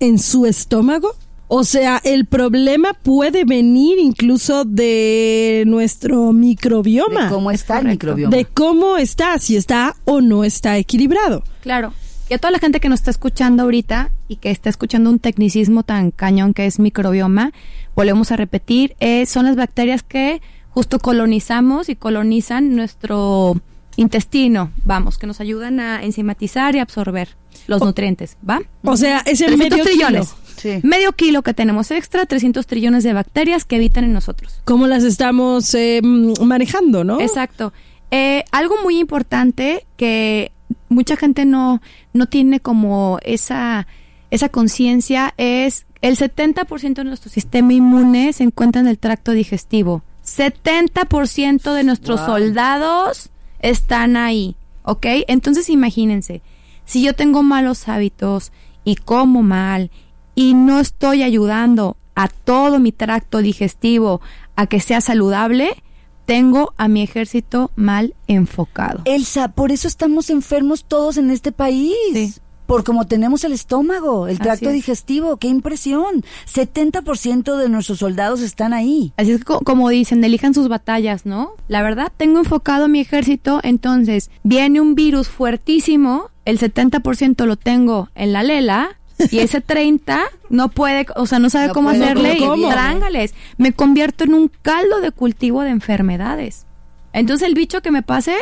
en 0.00 0.18
su 0.18 0.46
estómago. 0.46 1.14
O 1.48 1.62
sea, 1.62 2.00
el 2.02 2.26
problema 2.26 2.92
puede 2.92 3.44
venir 3.44 3.98
incluso 4.00 4.64
de 4.64 5.62
nuestro 5.66 6.32
microbioma. 6.32 7.24
De 7.24 7.28
cómo 7.30 7.50
está 7.52 7.78
el 7.78 7.86
microbioma. 7.86 8.36
de 8.36 8.44
cómo 8.46 8.96
está, 8.96 9.38
si 9.38 9.56
está 9.56 9.94
o 10.04 10.20
no 10.20 10.42
está 10.42 10.76
equilibrado. 10.76 11.44
Claro. 11.62 11.92
Y 12.28 12.34
a 12.34 12.38
toda 12.38 12.50
la 12.50 12.58
gente 12.58 12.80
que 12.80 12.88
nos 12.88 13.00
está 13.00 13.10
escuchando 13.12 13.62
ahorita 13.62 14.10
y 14.26 14.36
que 14.36 14.50
está 14.50 14.68
escuchando 14.68 15.10
un 15.10 15.20
tecnicismo 15.20 15.84
tan 15.84 16.10
cañón 16.10 16.54
que 16.54 16.66
es 16.66 16.80
microbioma, 16.80 17.52
volvemos 17.94 18.32
a 18.32 18.36
repetir, 18.36 18.96
eh, 18.98 19.26
son 19.26 19.44
las 19.44 19.54
bacterias 19.54 20.02
que 20.02 20.42
justo 20.70 20.98
colonizamos 20.98 21.88
y 21.88 21.94
colonizan 21.94 22.74
nuestro 22.74 23.60
intestino, 23.96 24.72
vamos, 24.84 25.18
que 25.18 25.26
nos 25.26 25.40
ayudan 25.40 25.80
a 25.80 26.02
enzimatizar 26.02 26.74
y 26.74 26.80
absorber 26.80 27.36
los 27.66 27.80
nutrientes, 27.80 28.36
¿va? 28.48 28.60
O 28.84 28.96
sea, 28.96 29.20
es 29.20 29.40
el 29.40 29.56
300 29.56 29.58
medio 29.58 29.84
trillones. 29.84 30.28
kilo. 30.28 30.46
Sí. 30.56 30.80
Medio 30.82 31.12
kilo 31.12 31.42
que 31.42 31.54
tenemos 31.54 31.90
extra, 31.90 32.26
300 32.26 32.66
trillones 32.66 33.04
de 33.04 33.12
bacterias 33.12 33.64
que 33.64 33.76
habitan 33.76 34.04
en 34.04 34.12
nosotros. 34.12 34.60
¿Cómo 34.64 34.86
las 34.86 35.04
estamos 35.04 35.74
eh, 35.74 36.00
mm, 36.02 36.42
manejando, 36.42 37.04
no? 37.04 37.20
Exacto. 37.20 37.72
Eh, 38.10 38.44
algo 38.52 38.76
muy 38.82 38.98
importante 38.98 39.86
que 39.96 40.52
mucha 40.88 41.16
gente 41.16 41.44
no, 41.44 41.80
no 42.12 42.26
tiene 42.26 42.60
como 42.60 43.18
esa, 43.22 43.86
esa 44.30 44.48
conciencia 44.48 45.34
es 45.36 45.86
el 46.02 46.16
70% 46.16 46.94
de 46.94 47.04
nuestro 47.04 47.30
sistema 47.30 47.72
inmune 47.72 48.32
se 48.32 48.44
encuentra 48.44 48.80
en 48.80 48.88
el 48.88 48.98
tracto 48.98 49.32
digestivo. 49.32 50.02
70% 50.24 51.72
de 51.72 51.84
nuestros 51.84 52.20
soldados 52.20 53.30
están 53.60 54.16
ahí, 54.16 54.56
¿ok? 54.82 55.06
Entonces 55.28 55.70
imagínense, 55.70 56.42
si 56.84 57.02
yo 57.02 57.14
tengo 57.14 57.42
malos 57.42 57.88
hábitos 57.88 58.52
y 58.84 58.96
como 58.96 59.42
mal 59.42 59.90
y 60.34 60.54
no 60.54 60.80
estoy 60.80 61.22
ayudando 61.22 61.96
a 62.14 62.28
todo 62.28 62.78
mi 62.78 62.92
tracto 62.92 63.38
digestivo 63.38 64.20
a 64.56 64.66
que 64.66 64.80
sea 64.80 65.00
saludable, 65.00 65.82
tengo 66.26 66.74
a 66.76 66.88
mi 66.88 67.02
ejército 67.02 67.70
mal 67.76 68.14
enfocado. 68.26 69.00
Elsa, 69.04 69.48
por 69.48 69.72
eso 69.72 69.88
estamos 69.88 70.28
enfermos 70.28 70.84
todos 70.84 71.16
en 71.16 71.30
este 71.30 71.52
país. 71.52 71.94
Sí. 72.12 72.34
Por 72.66 72.82
como 72.82 73.06
tenemos 73.06 73.44
el 73.44 73.52
estómago, 73.52 74.26
el 74.26 74.40
tracto 74.40 74.70
es. 74.70 74.74
digestivo, 74.74 75.36
qué 75.36 75.46
impresión. 75.46 76.24
70% 76.52 77.56
de 77.56 77.68
nuestros 77.68 78.00
soldados 78.00 78.40
están 78.40 78.72
ahí. 78.72 79.12
Así 79.16 79.30
es 79.30 79.44
que 79.44 79.54
como 79.64 79.88
dicen, 79.88 80.24
elijan 80.24 80.52
sus 80.52 80.68
batallas, 80.68 81.26
¿no? 81.26 81.52
La 81.68 81.82
verdad, 81.82 82.12
tengo 82.16 82.40
enfocado 82.40 82.88
mi 82.88 82.98
ejército, 82.98 83.60
entonces 83.62 84.30
viene 84.42 84.80
un 84.80 84.96
virus 84.96 85.28
fuertísimo, 85.28 86.30
el 86.44 86.58
70% 86.58 87.44
lo 87.44 87.56
tengo 87.56 88.08
en 88.16 88.32
la 88.32 88.42
lela. 88.42 88.98
Y 89.30 89.38
ese 89.38 89.60
30 89.60 90.20
no 90.50 90.68
puede, 90.68 91.06
o 91.16 91.26
sea, 91.26 91.38
no 91.38 91.48
sabe 91.50 91.68
No 91.68 91.72
cómo 91.74 91.88
puede, 91.90 92.04
hacerle 92.04 92.36
¿cómo? 92.38 92.68
y 92.68 92.70
trángales. 92.70 93.34
Me 93.56 93.72
convierto 93.72 94.24
en 94.24 94.34
un 94.34 94.50
caldo 94.62 95.00
de 95.00 95.10
cultivo 95.12 95.62
de 95.62 95.70
enfermedades. 95.70 96.66
Entonces 97.12 97.48
el 97.48 97.54
bicho 97.54 97.80
que 97.80 97.90
me 97.90 98.02
pase, 98.02 98.34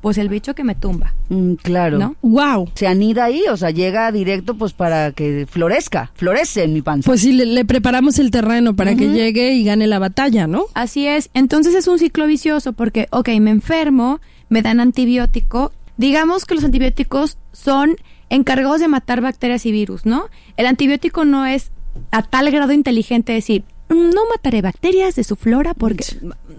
pues 0.00 0.16
el 0.18 0.28
bicho 0.28 0.54
que 0.54 0.64
me 0.64 0.74
tumba, 0.74 1.12
Mm, 1.28 1.54
claro. 1.54 1.98
¿no? 1.98 2.16
Wow. 2.22 2.70
Se 2.74 2.86
anida 2.86 3.24
ahí, 3.24 3.42
o 3.50 3.56
sea, 3.56 3.70
llega 3.70 4.10
directo 4.12 4.56
pues 4.56 4.72
para 4.72 5.10
que 5.12 5.46
florezca, 5.50 6.12
florece 6.14 6.62
en 6.62 6.72
mi 6.72 6.80
panza. 6.82 7.06
Pues 7.06 7.20
sí, 7.20 7.32
le, 7.32 7.44
le 7.46 7.64
preparamos 7.64 8.18
el 8.20 8.30
terreno 8.30 8.74
para 8.76 8.94
que 8.94 9.08
llegue 9.08 9.52
y 9.54 9.64
gane 9.64 9.86
la 9.88 9.98
batalla, 9.98 10.46
¿no? 10.46 10.64
Así 10.74 11.06
es. 11.06 11.28
Entonces 11.34 11.74
es 11.74 11.88
un 11.88 11.98
ciclo 11.98 12.26
vicioso 12.26 12.72
porque, 12.72 13.08
ok, 13.10 13.28
me 13.40 13.50
enfermo, 13.50 14.20
me 14.48 14.62
dan 14.62 14.78
antibiótico. 14.80 15.72
Digamos 15.96 16.44
que 16.44 16.54
los 16.54 16.62
antibióticos 16.64 17.38
son 17.52 17.96
encargados 18.30 18.80
de 18.80 18.88
matar 18.88 19.20
bacterias 19.20 19.66
y 19.66 19.72
virus, 19.72 20.04
¿no? 20.06 20.28
El 20.56 20.66
antibiótico 20.66 21.24
no 21.24 21.46
es 21.46 21.70
a 22.10 22.22
tal 22.22 22.50
grado 22.50 22.72
inteligente 22.72 23.32
decir, 23.32 23.64
"Mm, 23.88 24.10
no 24.10 24.22
mataré 24.30 24.62
bacterias 24.62 25.14
de 25.14 25.24
su 25.24 25.36
flora 25.36 25.74
porque... 25.74 26.04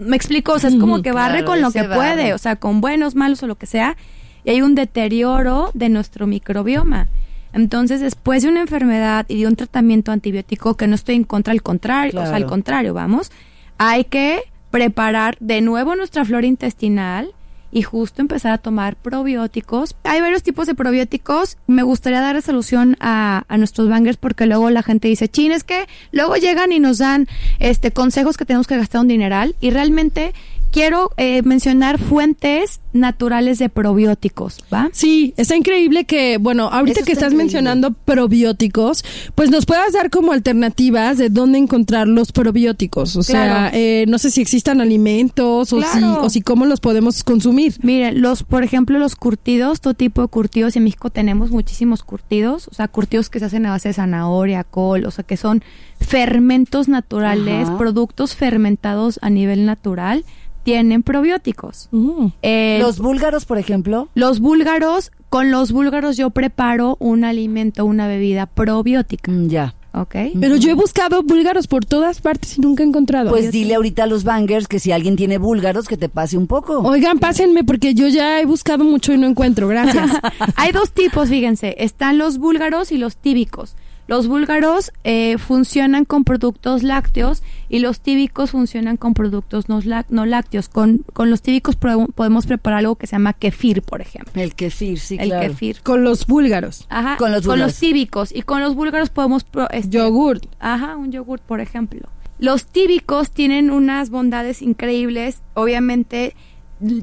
Me 0.00 0.16
explico, 0.16 0.52
o 0.52 0.58
sea, 0.58 0.70
es 0.70 0.76
como 0.76 1.02
que 1.02 1.12
barre 1.12 1.38
Claro, 1.38 1.46
con 1.46 1.60
lo 1.60 1.70
que 1.70 1.82
barre. 1.82 1.94
puede, 1.94 2.34
o 2.34 2.38
sea, 2.38 2.56
con 2.56 2.80
buenos, 2.80 3.14
malos 3.14 3.42
o 3.42 3.46
lo 3.46 3.56
que 3.56 3.66
sea, 3.66 3.96
y 4.44 4.50
hay 4.50 4.62
un 4.62 4.74
deterioro 4.74 5.70
de 5.74 5.88
nuestro 5.88 6.26
microbioma. 6.26 7.08
Entonces, 7.52 8.00
después 8.00 8.42
de 8.42 8.48
una 8.50 8.60
enfermedad 8.60 9.26
y 9.28 9.40
de 9.42 9.46
un 9.48 9.56
tratamiento 9.56 10.12
antibiótico, 10.12 10.76
que 10.76 10.86
no 10.86 10.94
estoy 10.94 11.16
en 11.16 11.24
contra, 11.24 11.52
al 11.52 11.62
contrario, 11.62 12.20
o 12.20 12.26
sea, 12.26 12.36
al 12.36 12.46
contrario, 12.46 12.94
vamos, 12.94 13.30
hay 13.78 14.04
que 14.04 14.40
preparar 14.70 15.36
de 15.40 15.60
nuevo 15.60 15.96
nuestra 15.96 16.24
flora 16.24 16.46
intestinal 16.46 17.32
y 17.70 17.82
justo 17.82 18.22
empezar 18.22 18.52
a 18.52 18.58
tomar 18.58 18.96
probióticos. 18.96 19.96
Hay 20.04 20.20
varios 20.20 20.42
tipos 20.42 20.66
de 20.66 20.74
probióticos. 20.74 21.58
Me 21.66 21.82
gustaría 21.82 22.20
dar 22.20 22.40
solución 22.42 22.96
a, 23.00 23.44
a 23.48 23.58
nuestros 23.58 23.88
bangers 23.88 24.16
porque 24.16 24.46
luego 24.46 24.70
la 24.70 24.82
gente 24.82 25.08
dice, 25.08 25.28
chin, 25.28 25.52
es 25.52 25.64
que 25.64 25.86
luego 26.12 26.36
llegan 26.36 26.72
y 26.72 26.80
nos 26.80 26.98
dan 26.98 27.26
este 27.58 27.90
consejos 27.90 28.36
que 28.36 28.44
tenemos 28.44 28.66
que 28.66 28.76
gastar 28.76 29.00
un 29.00 29.08
dineral 29.08 29.56
y 29.60 29.70
realmente 29.70 30.34
quiero 30.70 31.10
eh, 31.16 31.42
mencionar 31.42 31.98
fuentes 31.98 32.80
naturales 32.92 33.58
de 33.58 33.68
probióticos, 33.68 34.58
¿va? 34.72 34.88
Sí, 34.92 35.34
está 35.36 35.56
increíble 35.56 36.04
que, 36.04 36.38
bueno, 36.38 36.68
ahorita 36.68 37.00
Eso 37.00 37.06
que 37.06 37.12
está 37.12 37.26
estás 37.26 37.32
increíble. 37.32 37.44
mencionando 37.44 37.92
probióticos, 37.92 39.04
pues 39.34 39.50
nos 39.50 39.66
puedas 39.66 39.92
dar 39.92 40.10
como 40.10 40.32
alternativas 40.32 41.18
de 41.18 41.28
dónde 41.28 41.58
encontrar 41.58 42.08
los 42.08 42.32
probióticos. 42.32 43.16
O 43.16 43.22
sea, 43.22 43.70
eh, 43.72 44.04
no 44.08 44.18
sé 44.18 44.30
si 44.30 44.40
existan 44.40 44.80
alimentos 44.80 45.72
o, 45.72 45.80
si, 45.82 46.02
o 46.02 46.30
si 46.30 46.40
cómo 46.40 46.66
los 46.66 46.80
podemos 46.80 47.22
consumir. 47.24 47.74
Miren, 47.82 48.20
los, 48.20 48.42
por 48.42 48.64
ejemplo, 48.64 48.98
los 48.98 49.16
curtidos, 49.16 49.80
todo 49.80 49.94
tipo 49.94 50.22
de 50.22 50.28
curtidos. 50.28 50.76
En 50.76 50.84
México 50.84 51.10
tenemos 51.10 51.50
muchísimos 51.50 52.02
curtidos, 52.02 52.68
o 52.68 52.74
sea, 52.74 52.88
curtidos 52.88 53.30
que 53.30 53.38
se 53.38 53.44
hacen 53.46 53.66
a 53.66 53.70
base 53.70 53.88
de 53.88 53.94
zanahoria, 53.94 54.64
col, 54.64 55.04
o 55.04 55.10
sea, 55.10 55.24
que 55.24 55.36
son 55.36 55.62
fermentos 56.00 56.88
naturales, 56.88 57.68
Ajá. 57.68 57.78
productos 57.78 58.34
fermentados 58.34 59.18
a 59.22 59.30
nivel 59.30 59.66
natural, 59.66 60.24
tienen 60.62 61.02
probióticos. 61.02 61.88
Mm. 61.90 62.26
Eh, 62.42 62.78
Los 62.80 62.98
búlgaros, 62.98 63.44
por 63.44 63.58
ejemplo, 63.58 64.08
los 64.14 64.40
búlgaros, 64.40 65.12
con 65.28 65.50
los 65.50 65.72
búlgaros 65.72 66.16
yo 66.16 66.30
preparo 66.30 66.96
un 67.00 67.24
alimento, 67.24 67.84
una 67.84 68.06
bebida 68.06 68.46
probiótica, 68.46 69.30
mm, 69.30 69.48
ya. 69.48 69.74
¿ok? 69.92 70.14
Pero 70.40 70.56
yo 70.56 70.70
he 70.70 70.74
buscado 70.74 71.22
búlgaros 71.22 71.66
por 71.66 71.84
todas 71.84 72.20
partes 72.20 72.58
y 72.58 72.60
nunca 72.60 72.82
he 72.82 72.86
encontrado. 72.86 73.30
Pues 73.30 73.50
dile 73.50 73.74
ahorita 73.74 74.04
a 74.04 74.06
los 74.06 74.24
bangers 74.24 74.68
que 74.68 74.78
si 74.78 74.92
alguien 74.92 75.16
tiene 75.16 75.38
búlgaros 75.38 75.88
que 75.88 75.96
te 75.96 76.08
pase 76.08 76.36
un 76.36 76.46
poco. 76.46 76.78
Oigan, 76.80 77.18
pásenme 77.18 77.64
porque 77.64 77.94
yo 77.94 78.08
ya 78.08 78.40
he 78.40 78.46
buscado 78.46 78.84
mucho 78.84 79.12
y 79.12 79.18
no 79.18 79.26
encuentro. 79.26 79.66
Gracias. 79.68 80.10
Hay 80.56 80.72
dos 80.72 80.92
tipos, 80.92 81.28
fíjense. 81.28 81.74
Están 81.78 82.18
los 82.18 82.38
búlgaros 82.38 82.92
y 82.92 82.98
los 82.98 83.16
tíbicos. 83.16 83.74
Los 84.08 84.26
búlgaros 84.26 84.90
eh, 85.04 85.36
funcionan 85.38 86.04
con 86.06 86.24
productos 86.24 86.82
lácteos 86.82 87.42
y 87.68 87.78
los 87.78 88.00
tíbicos 88.00 88.50
funcionan 88.52 88.96
con 88.96 89.12
productos 89.14 89.68
no, 89.68 89.80
lá- 89.84 90.06
no 90.08 90.24
lácteos. 90.26 90.68
Con, 90.70 91.04
con 91.12 91.30
los 91.30 91.42
tíbicos 91.42 91.76
podemos 91.76 92.46
preparar 92.46 92.78
algo 92.80 92.96
que 92.96 93.06
se 93.06 93.12
llama 93.16 93.34
kefir, 93.34 93.82
por 93.82 94.00
ejemplo. 94.00 94.32
El 94.42 94.54
kefir, 94.54 94.98
sí, 94.98 95.18
El 95.20 95.28
claro. 95.28 95.48
kefir. 95.50 95.82
Con 95.82 96.04
los 96.04 96.26
búlgaros. 96.26 96.86
Ajá, 96.88 97.16
Con 97.18 97.32
los 97.32 97.44
búlgaros. 97.46 97.78
tíbicos. 97.78 98.34
Y 98.34 98.42
con 98.42 98.62
los 98.62 98.74
búlgaros 98.74 99.10
podemos... 99.10 99.44
pro- 99.44 99.68
este, 99.70 99.90
Yogurt. 99.98 100.46
Ajá, 100.58 100.96
un 100.96 101.12
yogurt, 101.12 101.42
por 101.42 101.60
ejemplo. 101.60 102.08
Los 102.38 102.64
tíbicos 102.66 103.30
tienen 103.32 103.70
unas 103.70 104.08
bondades 104.10 104.62
increíbles. 104.62 105.42
Obviamente 105.54 106.34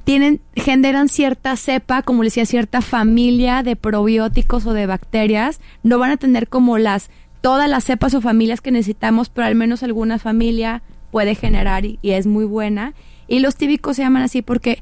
tienen 0.03 0.39
generan 0.55 1.09
cierta 1.09 1.55
cepa, 1.57 2.01
como 2.01 2.23
les 2.23 2.33
decía, 2.33 2.45
cierta 2.45 2.81
familia 2.81 3.61
de 3.63 3.75
probióticos 3.75 4.65
o 4.65 4.73
de 4.73 4.85
bacterias. 4.85 5.59
No 5.83 5.99
van 5.99 6.11
a 6.11 6.17
tener 6.17 6.47
como 6.47 6.77
las 6.77 7.09
todas 7.41 7.69
las 7.69 7.83
cepas 7.83 8.13
o 8.13 8.21
familias 8.21 8.61
que 8.61 8.71
necesitamos, 8.71 9.29
pero 9.29 9.47
al 9.47 9.55
menos 9.55 9.83
alguna 9.83 10.17
familia 10.17 10.81
puede 11.11 11.35
generar 11.35 11.85
y, 11.85 11.99
y 12.01 12.11
es 12.11 12.25
muy 12.27 12.45
buena. 12.45 12.93
Y 13.27 13.39
los 13.39 13.55
tíbicos 13.55 13.95
se 13.97 14.03
llaman 14.03 14.23
así 14.23 14.41
porque 14.41 14.81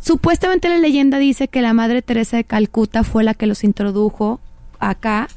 supuestamente 0.00 0.68
la 0.68 0.78
leyenda 0.78 1.18
dice 1.18 1.48
que 1.48 1.62
la 1.62 1.72
Madre 1.72 2.02
Teresa 2.02 2.36
de 2.36 2.44
Calcuta 2.44 3.04
fue 3.04 3.24
la 3.24 3.34
que 3.34 3.46
los 3.46 3.64
introdujo 3.64 4.40
acá 4.78 5.28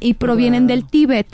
y 0.00 0.14
provienen 0.14 0.62
Wow. 0.64 0.68
del 0.68 0.84
Tíbet. 0.86 1.26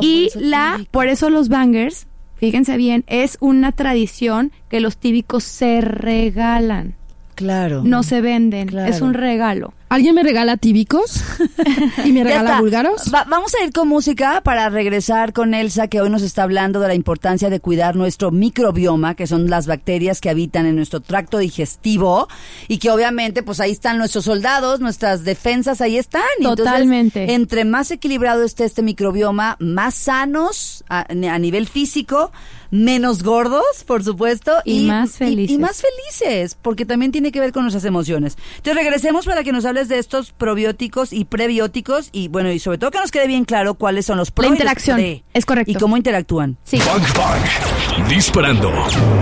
Y 0.00 0.30
por 0.32 0.42
la, 0.42 0.72
tíbico. 0.76 0.90
por 0.92 1.08
eso 1.08 1.28
los 1.28 1.48
bangers, 1.50 2.06
fíjense 2.40 2.76
bien, 2.76 3.04
es 3.06 3.36
una 3.40 3.70
tradición 3.72 4.50
que 4.68 4.80
los 4.80 4.96
tíbicos 4.96 5.44
se 5.44 5.80
regalan, 5.80 6.94
Claro. 7.36 7.82
no 7.84 8.02
se 8.02 8.20
venden, 8.20 8.68
Claro. 8.68 8.90
es 8.92 9.00
un 9.00 9.14
regalo. 9.14 9.72
¿Alguien 9.90 10.14
me 10.14 10.22
regala 10.22 10.56
tíbicos? 10.56 11.20
¿Y 12.04 12.12
me 12.12 12.22
regala 12.22 12.60
búlgaros? 12.60 13.12
Va- 13.12 13.24
vamos 13.28 13.52
a 13.56 13.64
ir 13.64 13.72
con 13.72 13.88
música 13.88 14.40
para 14.44 14.68
regresar 14.68 15.32
con 15.32 15.52
Elsa, 15.52 15.88
que 15.88 16.00
hoy 16.00 16.08
nos 16.08 16.22
está 16.22 16.44
hablando 16.44 16.78
de 16.78 16.86
la 16.86 16.94
importancia 16.94 17.50
de 17.50 17.58
cuidar 17.58 17.96
nuestro 17.96 18.30
microbioma, 18.30 19.16
que 19.16 19.26
son 19.26 19.50
las 19.50 19.66
bacterias 19.66 20.20
que 20.20 20.30
habitan 20.30 20.66
en 20.66 20.76
nuestro 20.76 21.00
tracto 21.00 21.38
digestivo 21.38 22.28
y 22.68 22.78
que 22.78 22.90
obviamente, 22.92 23.42
pues 23.42 23.58
ahí 23.58 23.72
están 23.72 23.98
nuestros 23.98 24.26
soldados, 24.26 24.78
nuestras 24.78 25.24
defensas, 25.24 25.80
ahí 25.80 25.98
están. 25.98 26.22
Y 26.38 26.44
entonces, 26.44 26.66
Totalmente. 26.66 27.32
entre 27.34 27.64
más 27.64 27.90
equilibrado 27.90 28.44
esté 28.44 28.66
este 28.66 28.82
microbioma, 28.82 29.56
más 29.58 29.96
sanos 29.96 30.84
a, 30.88 31.04
a 31.10 31.38
nivel 31.40 31.66
físico, 31.66 32.30
menos 32.70 33.22
gordos, 33.22 33.64
por 33.86 34.04
supuesto, 34.04 34.52
Y 34.64 34.86
más 34.86 35.12
felices. 35.16 35.54
y 35.56 35.58
más 35.58 35.82
felices, 35.82 36.56
porque 36.60 36.84
también 36.86 37.12
tiene 37.12 37.32
que 37.32 37.40
ver 37.40 37.52
con 37.52 37.62
nuestras 37.64 37.84
emociones. 37.84 38.36
Entonces 38.56 38.82
regresemos 38.82 39.26
para 39.26 39.42
que 39.44 39.52
nos 39.52 39.64
hables 39.64 39.88
de 39.88 39.98
estos 39.98 40.32
probióticos 40.32 41.12
y 41.12 41.24
prebióticos 41.24 42.08
y 42.12 42.28
bueno, 42.28 42.50
y 42.52 42.58
sobre 42.58 42.78
todo 42.78 42.90
que 42.90 42.98
nos 43.00 43.10
quede 43.10 43.26
bien 43.26 43.44
claro 43.44 43.74
cuáles 43.74 44.06
son 44.06 44.18
los 44.18 44.30
pro 44.30 44.42
La 44.42 44.48
y 44.48 44.50
los 44.50 44.58
interacción, 44.60 44.96
pre, 44.98 45.24
es 45.34 45.46
correcto. 45.46 45.72
Y 45.72 45.74
cómo 45.74 45.96
interactúan. 45.96 46.56
Sí. 46.64 46.78
Bang 46.78 47.02
Bang. 47.16 48.08
Disparando. 48.08 48.70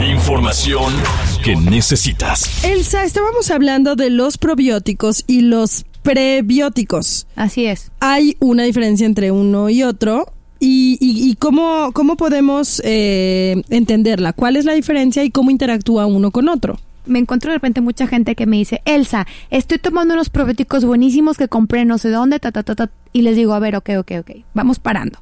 Información 0.08 0.92
que 1.42 1.56
necesitas. 1.56 2.64
Elsa, 2.64 3.04
estábamos 3.04 3.50
hablando 3.50 3.96
de 3.96 4.10
los 4.10 4.38
probióticos 4.38 5.24
y 5.26 5.40
los 5.42 5.84
prebióticos. 6.02 7.26
Así 7.36 7.66
es. 7.66 7.90
Hay 8.00 8.36
una 8.40 8.62
diferencia 8.64 9.06
entre 9.06 9.30
uno 9.30 9.68
y 9.68 9.82
otro. 9.82 10.32
¿Y, 10.60 10.98
y- 11.00 11.30
y 11.30 11.34
cómo, 11.36 11.92
cómo 11.92 12.16
podemos 12.16 12.82
eh, 12.84 13.62
entenderla? 13.70 14.32
¿Cuál 14.32 14.56
es 14.56 14.64
la 14.64 14.72
diferencia 14.72 15.22
y 15.24 15.30
cómo 15.30 15.50
interactúa 15.50 16.06
uno 16.06 16.30
con 16.30 16.48
otro? 16.48 16.78
Me 17.06 17.20
encuentro 17.20 17.50
de 17.50 17.56
repente 17.56 17.80
mucha 17.80 18.06
gente 18.06 18.34
que 18.34 18.44
me 18.46 18.56
dice, 18.58 18.82
Elsa, 18.84 19.26
estoy 19.50 19.78
tomando 19.78 20.14
unos 20.14 20.28
probióticos 20.30 20.84
buenísimos 20.84 21.38
que 21.38 21.48
compré 21.48 21.84
no 21.84 21.96
sé 21.96 22.10
dónde, 22.10 22.38
ta, 22.40 22.52
ta, 22.52 22.62
ta, 22.64 22.74
ta", 22.74 22.90
y 23.12 23.22
les 23.22 23.36
digo, 23.36 23.54
a 23.54 23.58
ver, 23.60 23.76
ok, 23.76 23.90
ok, 24.00 24.12
ok, 24.20 24.30
vamos 24.52 24.78
parando. 24.78 25.18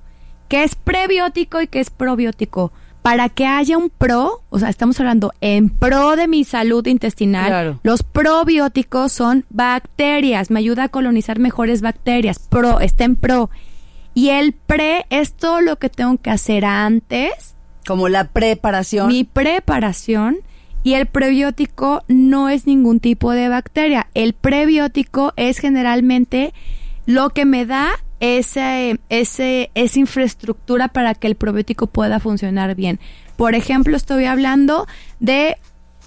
¿Qué 0.48 0.64
es 0.64 0.74
prebiótico 0.74 1.60
y 1.60 1.66
qué 1.68 1.80
es 1.80 1.90
probiótico? 1.90 2.72
Para 3.02 3.28
que 3.28 3.46
haya 3.46 3.78
un 3.78 3.88
pro, 3.90 4.42
o 4.50 4.58
sea, 4.58 4.68
estamos 4.68 4.98
hablando 4.98 5.32
en 5.40 5.68
pro 5.68 6.16
de 6.16 6.26
mi 6.26 6.42
salud 6.44 6.84
intestinal, 6.88 7.46
Claro. 7.46 7.80
los 7.84 8.02
probióticos 8.02 9.12
son 9.12 9.44
bacterias, 9.50 10.50
me 10.50 10.58
ayuda 10.58 10.84
a 10.84 10.88
colonizar 10.88 11.38
mejores 11.38 11.82
bacterias, 11.82 12.38
pro, 12.40 12.80
está 12.80 13.04
en 13.04 13.14
pro. 13.16 13.48
Y 14.16 14.30
el 14.30 14.54
pre 14.54 15.04
es 15.10 15.34
todo 15.34 15.60
lo 15.60 15.76
que 15.76 15.90
tengo 15.90 16.16
que 16.16 16.30
hacer 16.30 16.64
antes, 16.64 17.54
Como 17.86 18.08
la 18.08 18.24
preparación. 18.28 19.08
mi 19.08 19.24
preparación. 19.24 20.38
Y 20.82 20.94
el 20.94 21.04
prebiótico 21.04 22.02
no 22.08 22.48
es 22.48 22.66
ningún 22.66 22.98
tipo 22.98 23.32
de 23.32 23.50
bacteria. 23.50 24.06
El 24.14 24.32
prebiótico 24.32 25.34
es 25.36 25.58
generalmente 25.58 26.54
lo 27.04 27.28
que 27.28 27.44
me 27.44 27.66
da 27.66 27.90
ese, 28.20 28.98
ese, 29.10 29.70
esa 29.74 29.98
infraestructura 29.98 30.88
para 30.88 31.14
que 31.14 31.26
el 31.26 31.34
probiótico 31.34 31.86
pueda 31.86 32.18
funcionar 32.18 32.74
bien. 32.74 32.98
Por 33.36 33.54
ejemplo, 33.54 33.98
estoy 33.98 34.24
hablando 34.24 34.86
de 35.20 35.58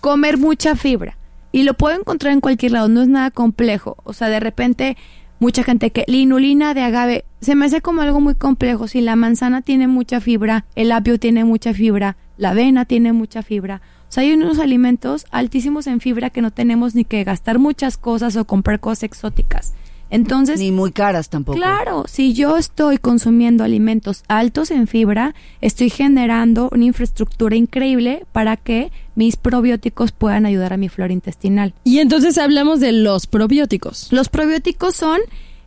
comer 0.01 0.39
mucha 0.39 0.75
fibra. 0.75 1.15
Y 1.51 1.61
lo 1.61 1.75
puedo 1.75 1.95
encontrar 1.99 2.33
en 2.33 2.41
cualquier 2.41 2.71
lado, 2.71 2.87
no 2.89 3.03
es 3.03 3.07
nada 3.07 3.29
complejo. 3.29 3.97
O 4.03 4.13
sea, 4.13 4.29
de 4.29 4.39
repente, 4.39 4.97
mucha 5.39 5.63
gente 5.63 5.91
que 5.91 6.03
la 6.07 6.17
inulina 6.17 6.73
de 6.73 6.81
agave 6.81 7.25
se 7.41 7.55
me 7.55 7.65
hace 7.65 7.81
como 7.81 8.01
algo 8.01 8.19
muy 8.19 8.35
complejo. 8.35 8.87
Si 8.87 9.01
la 9.01 9.15
manzana 9.15 9.61
tiene 9.61 9.87
mucha 9.87 10.19
fibra, 10.19 10.65
el 10.75 10.91
apio 10.91 11.19
tiene 11.19 11.45
mucha 11.45 11.73
fibra, 11.73 12.17
la 12.37 12.51
avena 12.51 12.85
tiene 12.85 13.13
mucha 13.13 13.41
fibra. 13.41 13.81
O 14.09 14.11
sea, 14.11 14.23
hay 14.23 14.33
unos 14.33 14.59
alimentos 14.59 15.25
altísimos 15.31 15.87
en 15.87 16.01
fibra 16.01 16.29
que 16.29 16.41
no 16.41 16.51
tenemos 16.51 16.95
ni 16.95 17.05
que 17.05 17.23
gastar 17.23 17.59
muchas 17.59 17.97
cosas 17.97 18.35
o 18.35 18.45
comprar 18.45 18.79
cosas 18.79 19.03
exóticas. 19.03 19.73
Entonces, 20.09 20.59
Ni 20.59 20.71
muy 20.71 20.91
caras 20.91 21.29
tampoco. 21.29 21.57
Claro, 21.57 22.05
si 22.07 22.33
yo 22.33 22.57
estoy 22.57 22.97
consumiendo 22.97 23.63
alimentos 23.63 24.23
altos 24.27 24.71
en 24.71 24.87
fibra, 24.87 25.35
estoy 25.61 25.89
generando 25.89 26.69
una 26.71 26.85
infraestructura 26.85 27.55
increíble 27.55 28.25
para 28.31 28.57
que 28.57 28.91
mis 29.15 29.37
probióticos 29.37 30.11
puedan 30.11 30.45
ayudar 30.45 30.73
a 30.73 30.77
mi 30.77 30.89
flora 30.89 31.13
intestinal. 31.13 31.73
Y 31.83 31.99
entonces 31.99 32.37
hablamos 32.37 32.79
de 32.79 32.91
los 32.91 33.27
probióticos. 33.27 34.07
Los 34.11 34.29
probióticos 34.29 34.95
son, 34.95 35.19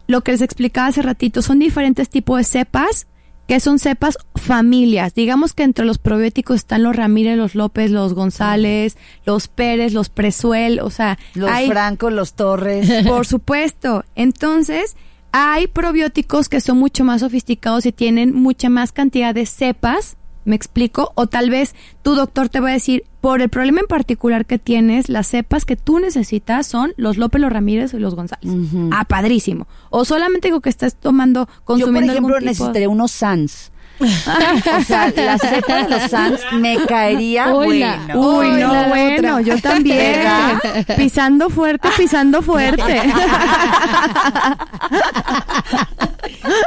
lo 0.07 0.23
que 0.23 0.33
les 0.33 0.41
explicaba 0.41 0.89
hace 0.89 1.03
ratito, 1.03 1.43
son 1.43 1.59
diferentes 1.59 2.09
tipos 2.09 2.39
de 2.39 2.45
cepas, 2.45 3.07
que 3.53 3.61
son 3.61 3.79
cepas 3.79 4.17
familias. 4.35 5.13
Digamos 5.13 5.53
que 5.53 5.63
entre 5.63 5.85
los 5.85 5.99
probióticos 5.99 6.57
están 6.57 6.85
los 6.85 6.97
Ramírez, 6.97 7.37
los 7.37 7.55
López, 7.55 7.91
los 7.91 8.15
González, 8.15 8.97
los 9.27 9.49
Pérez, 9.49 9.93
los 9.93 10.09
Presuel, 10.09 10.81
o 10.81 10.89
sea, 10.89 11.19
Los 11.35 11.51
hay 11.51 11.69
Franco, 11.69 12.09
los 12.09 12.33
Torres. 12.33 13.05
por 13.07 13.27
supuesto. 13.27 14.07
Entonces, 14.15 14.97
hay 15.33 15.67
probióticos 15.67 16.49
que 16.49 16.63
son 16.63 16.79
mucho 16.79 17.05
más 17.05 17.21
sofisticados 17.21 17.85
y 17.85 17.93
tienen 17.93 18.35
mucha 18.35 18.71
más 18.71 18.91
cantidad 18.91 19.35
de 19.35 19.45
cepas. 19.45 20.17
¿Me 20.45 20.57
explico? 20.57 21.13
O 21.15 21.27
tal 21.27 21.51
vez 21.51 21.75
tu 22.03 22.15
doctor 22.15 22.49
te 22.49 22.61
va 22.61 22.71
a 22.71 22.73
decir, 22.73 23.05
por 23.21 23.41
el 23.43 23.49
problema 23.49 23.81
en 23.81 23.87
particular 23.87 24.47
que 24.47 24.59
tienes, 24.59 25.09
las 25.09 25.29
cepas 25.29 25.65
que 25.65 25.77
tú 25.77 25.99
necesitas 26.01 26.67
son 26.67 26.93
los 26.97 27.17
López, 27.17 27.41
los 27.41 27.53
Ramírez 27.53 27.95
y 27.95 27.99
los 27.99 28.15
González. 28.15 28.53
Ah, 28.93 29.05
padrísimo. 29.05 29.67
O 29.91 30.05
solamente 30.05 30.49
digo 30.49 30.61
que 30.61 30.69
estás 30.71 30.97
tomando, 30.97 31.41
Yo, 31.41 31.47
por 31.47 31.65
consumiendo 31.65 32.13
ejemplo, 32.13 32.35
algún 32.37 32.41
tipo- 32.41 32.51
necesitaría 32.51 32.89
unos 32.89 33.11
Sans. 33.13 33.72
O 34.01 34.85
sea, 34.85 35.13
la 35.15 35.39
cepa 35.39 35.83
de 35.85 35.89
los 35.89 36.11
Sans 36.11 36.41
me 36.53 36.77
caería 36.87 37.53
bueno. 37.53 37.95
Uy, 38.15 38.47
Uy, 38.47 38.61
no, 38.61 38.89
bueno, 38.89 39.37
otra. 39.37 39.41
yo 39.43 39.59
también. 39.61 39.99
¿Verdad? 40.23 40.97
pisando 40.97 41.51
fuerte, 41.51 41.89
pisando 41.97 42.43
fuerte. 42.43 43.03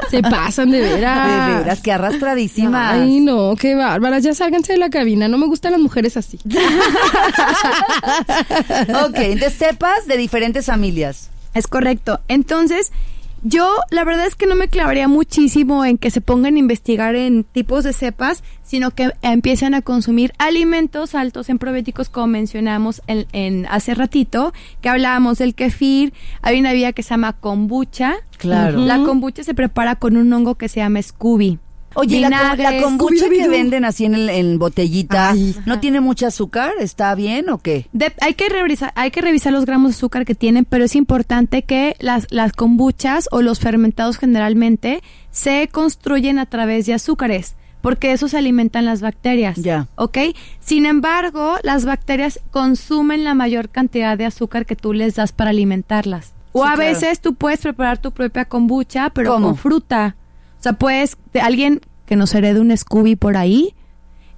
Se 0.10 0.22
pasan 0.22 0.72
de 0.72 0.80
veras. 0.82 1.28
De 1.28 1.58
veras, 1.60 1.82
que 1.82 1.92
arrastradísimas. 1.92 2.94
Ay, 2.94 3.20
no, 3.20 3.56
qué 3.56 3.76
bárbaras. 3.76 4.24
Ya 4.24 4.34
sálganse 4.34 4.74
de 4.74 4.80
la 4.80 4.90
cabina. 4.90 5.28
No 5.28 5.38
me 5.38 5.48
gustan 5.48 5.74
las 5.74 5.82
mujeres 5.82 6.18
así. 6.18 6.40
ok, 9.06 9.18
entonces 9.18 9.58
cepas 9.58 10.08
de 10.08 10.18
diferentes 10.18 10.66
familias. 10.66 11.30
Es 11.54 11.68
correcto. 11.68 12.20
Entonces, 12.28 12.92
yo 13.48 13.76
la 13.92 14.04
verdad 14.04 14.26
es 14.26 14.36
que 14.36 14.48
no 14.48 14.56
me 14.56 14.70
clavaría 14.70 15.08
muchísimo 15.08 15.86
en 15.86 16.00
que 16.00 16.10
se 16.10 16.20
pongan 16.20 16.56
a 16.56 16.60
investigar 16.60 17.16
en 17.16 17.44
tipos 17.44 17.84
de 17.84 17.94
cepas, 17.94 18.44
sino 18.64 18.90
que 18.90 19.12
empiecen 19.22 19.76
a 19.76 19.84
consumir 19.84 20.34
alimentos 20.40 21.14
altos 21.14 21.50
en 21.50 21.60
probióticos, 21.60 22.10
como 22.10 22.26
mencionamos 22.26 23.04
en, 23.06 23.28
en 23.34 23.68
hace 23.68 23.94
ratito, 23.94 24.52
que 24.82 24.90
hablábamos 24.90 25.38
del 25.38 25.54
kefir. 25.54 26.12
Hay 26.42 26.60
una 26.60 26.74
vía 26.74 26.92
que 26.92 27.04
se 27.04 27.12
llama 27.12 27.34
kombucha. 27.34 28.16
Claro. 28.40 28.80
La 28.80 28.98
kombucha 29.04 29.44
se 29.44 29.54
prepara 29.54 29.96
con 29.96 30.18
un 30.18 30.34
hongo 30.34 30.56
que 30.56 30.68
se 30.68 30.80
llama 30.80 31.04
Scooby. 31.04 31.60
Oye, 31.96 32.20
la, 32.22 32.56
la 32.56 32.82
kombucha 32.82 33.30
que 33.30 33.48
venden 33.48 33.86
así 33.86 34.06
en, 34.06 34.16
el- 34.16 34.30
en 34.30 34.60
botellita, 34.60 35.32
Ay. 35.32 35.56
¿no 35.66 35.80
tiene 35.80 36.00
mucho 36.02 36.28
azúcar? 36.28 36.72
¿Está 36.80 37.16
bien 37.16 37.50
o 37.50 37.58
qué? 37.58 37.88
De- 37.94 38.14
hay, 38.22 38.34
que 38.36 38.50
revisar, 38.50 38.92
hay 38.96 39.12
que 39.12 39.22
revisar 39.22 39.54
los 39.54 39.66
gramos 39.66 39.92
de 39.92 39.96
azúcar 39.98 40.26
que 40.26 40.36
tienen, 40.36 40.66
pero 40.66 40.84
es 40.86 40.96
importante 40.96 41.64
que 41.64 41.96
las, 42.00 42.28
las 42.32 42.52
kombuchas 42.52 43.28
o 43.32 43.42
los 43.42 43.60
fermentados 43.60 44.18
generalmente 44.18 45.02
se 45.32 45.68
construyen 45.72 46.38
a 46.40 46.46
través 46.46 46.86
de 46.86 46.94
azúcares, 46.94 47.56
porque 47.82 48.12
eso 48.12 48.28
se 48.28 48.38
alimentan 48.38 48.86
las 48.86 49.02
bacterias. 49.02 49.58
Ya. 49.58 49.88
¿Ok? 49.96 50.18
Sin 50.60 50.86
embargo, 50.86 51.56
las 51.64 51.86
bacterias 51.86 52.40
consumen 52.52 53.24
la 53.24 53.34
mayor 53.36 53.70
cantidad 53.70 54.18
de 54.18 54.26
azúcar 54.26 54.66
que 54.66 54.76
tú 54.76 54.92
les 54.94 55.16
das 55.16 55.32
para 55.32 55.52
alimentarlas. 55.52 56.34
O 56.52 56.64
Sí, 56.64 56.70
a 56.70 56.76
claro. 56.76 56.90
veces 56.92 57.20
tú 57.22 57.36
puedes 57.36 57.60
preparar 57.62 57.98
tu 58.00 58.12
propia 58.12 58.46
kombucha, 58.46 59.10
pero 59.12 59.34
¿Cómo? 59.34 59.48
con 59.50 59.58
fruta. 59.58 60.16
O 60.66 60.68
sea, 60.68 60.74
puedes, 60.74 61.18
de 61.32 61.42
alguien 61.42 61.80
que 62.08 62.16
nos 62.16 62.34
herede 62.34 62.60
un 62.60 62.76
Scooby 62.76 63.16
por 63.16 63.38
ahí, 63.38 63.76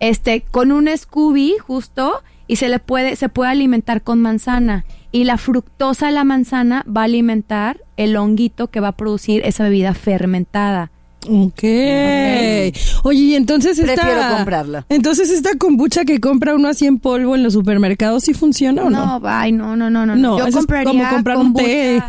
este, 0.01 0.41
con 0.41 0.73
un 0.73 0.89
Scooby 0.89 1.53
justo, 1.57 2.21
y 2.47 2.57
se 2.57 2.67
le 2.67 2.79
puede, 2.79 3.15
se 3.15 3.29
puede 3.29 3.49
alimentar 3.49 4.01
con 4.01 4.21
manzana. 4.21 4.83
Y 5.13 5.23
la 5.23 5.37
fructosa 5.37 6.07
de 6.07 6.11
la 6.11 6.25
manzana 6.25 6.83
va 6.85 7.03
a 7.03 7.05
alimentar 7.05 7.79
el 7.95 8.17
honguito 8.17 8.67
que 8.67 8.81
va 8.81 8.89
a 8.89 8.97
producir 8.97 9.41
esa 9.45 9.63
bebida 9.63 9.93
fermentada. 9.93 10.91
Ok. 11.29 11.63
Oye, 13.03 13.19
y 13.19 13.35
entonces 13.35 13.79
esta... 13.79 14.01
Prefiero 14.01 14.35
comprarla. 14.35 14.85
Entonces 14.89 15.29
esta 15.29 15.57
kombucha 15.57 16.03
que 16.03 16.19
compra 16.19 16.55
uno 16.55 16.67
así 16.67 16.87
en 16.87 16.99
polvo 16.99 17.35
en 17.35 17.43
los 17.43 17.53
supermercados, 17.53 18.25
¿sí 18.25 18.33
funciona 18.33 18.83
o 18.83 18.89
no? 18.89 19.19
No, 19.19 19.29
ay, 19.29 19.53
no, 19.53 19.77
no, 19.77 19.89
no, 19.89 20.05
no. 20.05 20.13
No, 20.17 20.39
Yo 20.39 20.47
eso 20.47 20.49
es 20.49 20.55
compraría 20.65 20.91
como 20.91 21.09
comprar 21.09 21.37
un 21.37 21.53
té. 21.53 22.03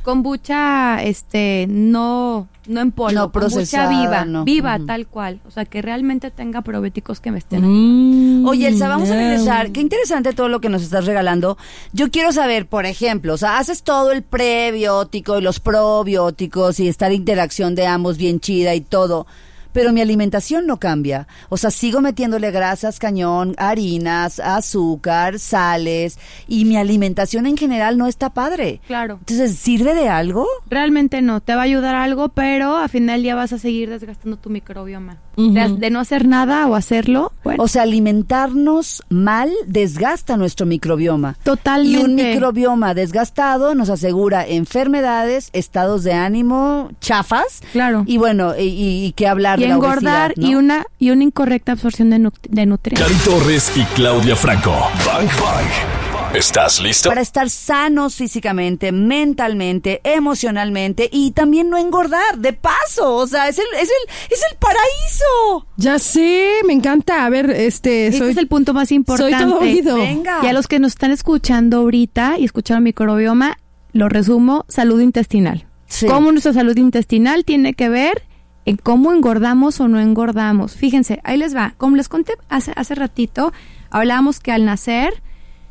Kombucha, 0.00 1.02
este, 1.02 1.66
no, 1.68 2.48
no 2.66 2.80
en 2.80 2.92
polvo, 2.92 3.12
No 3.12 3.32
kombucha 3.32 3.50
procesada, 3.50 3.88
viva, 3.88 4.24
no. 4.24 4.44
viva 4.44 4.78
tal 4.86 5.06
cual, 5.06 5.40
o 5.46 5.50
sea, 5.50 5.64
que 5.64 5.82
realmente 5.82 6.30
tenga 6.30 6.62
probióticos 6.62 7.20
que 7.20 7.30
me 7.30 7.38
estén. 7.38 7.62
Mm, 7.64 8.46
Oye, 8.46 8.68
Elsa, 8.68 8.88
vamos 8.88 9.10
a 9.10 9.14
regresar. 9.14 9.70
Qué 9.72 9.80
interesante 9.80 10.32
todo 10.32 10.48
lo 10.48 10.60
que 10.60 10.68
nos 10.68 10.82
estás 10.82 11.06
regalando. 11.06 11.58
Yo 11.92 12.10
quiero 12.10 12.32
saber, 12.32 12.66
por 12.66 12.86
ejemplo, 12.86 13.34
o 13.34 13.36
sea, 13.36 13.58
haces 13.58 13.82
todo 13.82 14.12
el 14.12 14.22
prebiótico 14.22 15.38
y 15.38 15.42
los 15.42 15.60
probióticos 15.60 16.80
y 16.80 16.88
esta 16.88 17.12
interacción 17.12 17.74
de 17.74 17.86
ambos 17.86 18.16
bien 18.16 18.40
chida 18.40 18.74
y 18.74 18.80
todo. 18.80 19.26
Pero 19.72 19.92
mi 19.92 20.00
alimentación 20.00 20.66
no 20.66 20.78
cambia. 20.78 21.26
O 21.48 21.56
sea, 21.56 21.70
sigo 21.70 22.00
metiéndole 22.00 22.50
grasas, 22.50 22.98
cañón, 22.98 23.54
harinas, 23.58 24.40
azúcar, 24.40 25.38
sales. 25.38 26.18
Y 26.48 26.64
mi 26.64 26.76
alimentación 26.76 27.46
en 27.46 27.56
general 27.56 27.98
no 27.98 28.06
está 28.06 28.30
padre. 28.30 28.80
Claro. 28.86 29.18
Entonces, 29.20 29.56
¿sirve 29.56 29.94
de 29.94 30.08
algo? 30.08 30.46
Realmente 30.68 31.22
no, 31.22 31.40
te 31.40 31.54
va 31.54 31.62
a 31.62 31.64
ayudar 31.64 31.94
algo, 31.94 32.30
pero 32.30 32.76
a 32.76 32.88
final 32.88 33.16
del 33.16 33.22
día 33.22 33.34
vas 33.34 33.52
a 33.52 33.58
seguir 33.58 33.90
desgastando 33.90 34.36
tu 34.36 34.50
microbioma. 34.50 35.18
De, 35.54 35.68
de 35.76 35.90
no 35.90 36.00
hacer 36.00 36.26
nada 36.26 36.66
o 36.66 36.74
hacerlo, 36.74 37.32
bueno, 37.44 37.62
O 37.62 37.68
sea, 37.68 37.82
alimentarnos 37.82 39.02
mal 39.08 39.50
desgasta 39.66 40.36
nuestro 40.36 40.66
microbioma. 40.66 41.36
totalmente. 41.42 41.98
Y 42.00 42.04
un 42.04 42.14
microbioma 42.14 42.94
desgastado 42.94 43.74
nos 43.74 43.88
asegura 43.90 44.46
enfermedades, 44.46 45.50
estados 45.52 46.04
de 46.04 46.12
ánimo, 46.12 46.90
chafas. 47.00 47.62
Claro. 47.72 48.04
Y 48.06 48.18
bueno, 48.18 48.54
y, 48.58 48.62
y- 48.62 49.04
y 49.06 49.12
qué 49.12 49.26
hablar 49.28 49.58
y 49.58 49.62
de 49.62 49.68
la 49.68 49.74
engordar 49.74 50.30
obesidad, 50.32 50.32
¿no? 50.36 50.48
y 50.48 50.54
una 50.54 50.84
y 50.98 51.10
una 51.10 51.24
incorrecta 51.24 51.72
absorción 51.72 52.10
de, 52.10 52.18
nu- 52.18 52.32
de 52.48 52.66
nutrientes. 52.66 53.06
Cari 53.06 53.18
Torres 53.24 53.72
y 53.76 53.82
Claudia 53.94 54.36
Franco. 54.36 54.70
Bang 55.06 55.26
Bang. 55.40 55.99
¿Estás 56.34 56.80
listo? 56.80 57.08
Para 57.08 57.22
estar 57.22 57.50
sanos 57.50 58.14
físicamente, 58.14 58.92
mentalmente, 58.92 60.00
emocionalmente 60.04 61.08
y 61.12 61.32
también 61.32 61.70
no 61.70 61.76
engordar, 61.76 62.38
de 62.38 62.52
paso. 62.52 63.16
O 63.16 63.26
sea, 63.26 63.48
es 63.48 63.58
el, 63.58 63.64
es 63.74 63.88
el, 63.88 64.14
es 64.30 64.40
el 64.48 64.56
paraíso. 64.58 65.66
Ya 65.76 65.98
sé, 65.98 66.60
me 66.66 66.72
encanta. 66.72 67.24
A 67.24 67.30
ver, 67.30 67.50
este, 67.50 68.06
Este 68.06 68.18
soy, 68.18 68.30
es 68.30 68.36
el 68.36 68.46
punto 68.46 68.72
más 68.72 68.92
importante. 68.92 69.38
soy 69.38 69.44
todo 69.44 69.58
oído. 69.58 69.96
Venga. 69.96 70.38
Y 70.44 70.46
a 70.46 70.52
los 70.52 70.68
que 70.68 70.78
nos 70.78 70.92
están 70.92 71.10
escuchando 71.10 71.78
ahorita 71.78 72.38
y 72.38 72.44
escucharon 72.44 72.84
microbioma, 72.84 73.58
lo 73.92 74.08
resumo, 74.08 74.64
salud 74.68 75.00
intestinal. 75.00 75.66
Sí. 75.86 76.06
Cómo 76.06 76.30
nuestra 76.30 76.52
salud 76.52 76.76
intestinal 76.76 77.44
tiene 77.44 77.74
que 77.74 77.88
ver 77.88 78.22
en 78.66 78.76
cómo 78.76 79.12
engordamos 79.12 79.80
o 79.80 79.88
no 79.88 79.98
engordamos. 79.98 80.76
Fíjense, 80.76 81.20
ahí 81.24 81.36
les 81.38 81.56
va. 81.56 81.74
Como 81.76 81.96
les 81.96 82.08
conté 82.08 82.34
hace, 82.48 82.72
hace 82.76 82.94
ratito, 82.94 83.52
hablábamos 83.90 84.38
que 84.38 84.52
al 84.52 84.64
nacer 84.64 85.24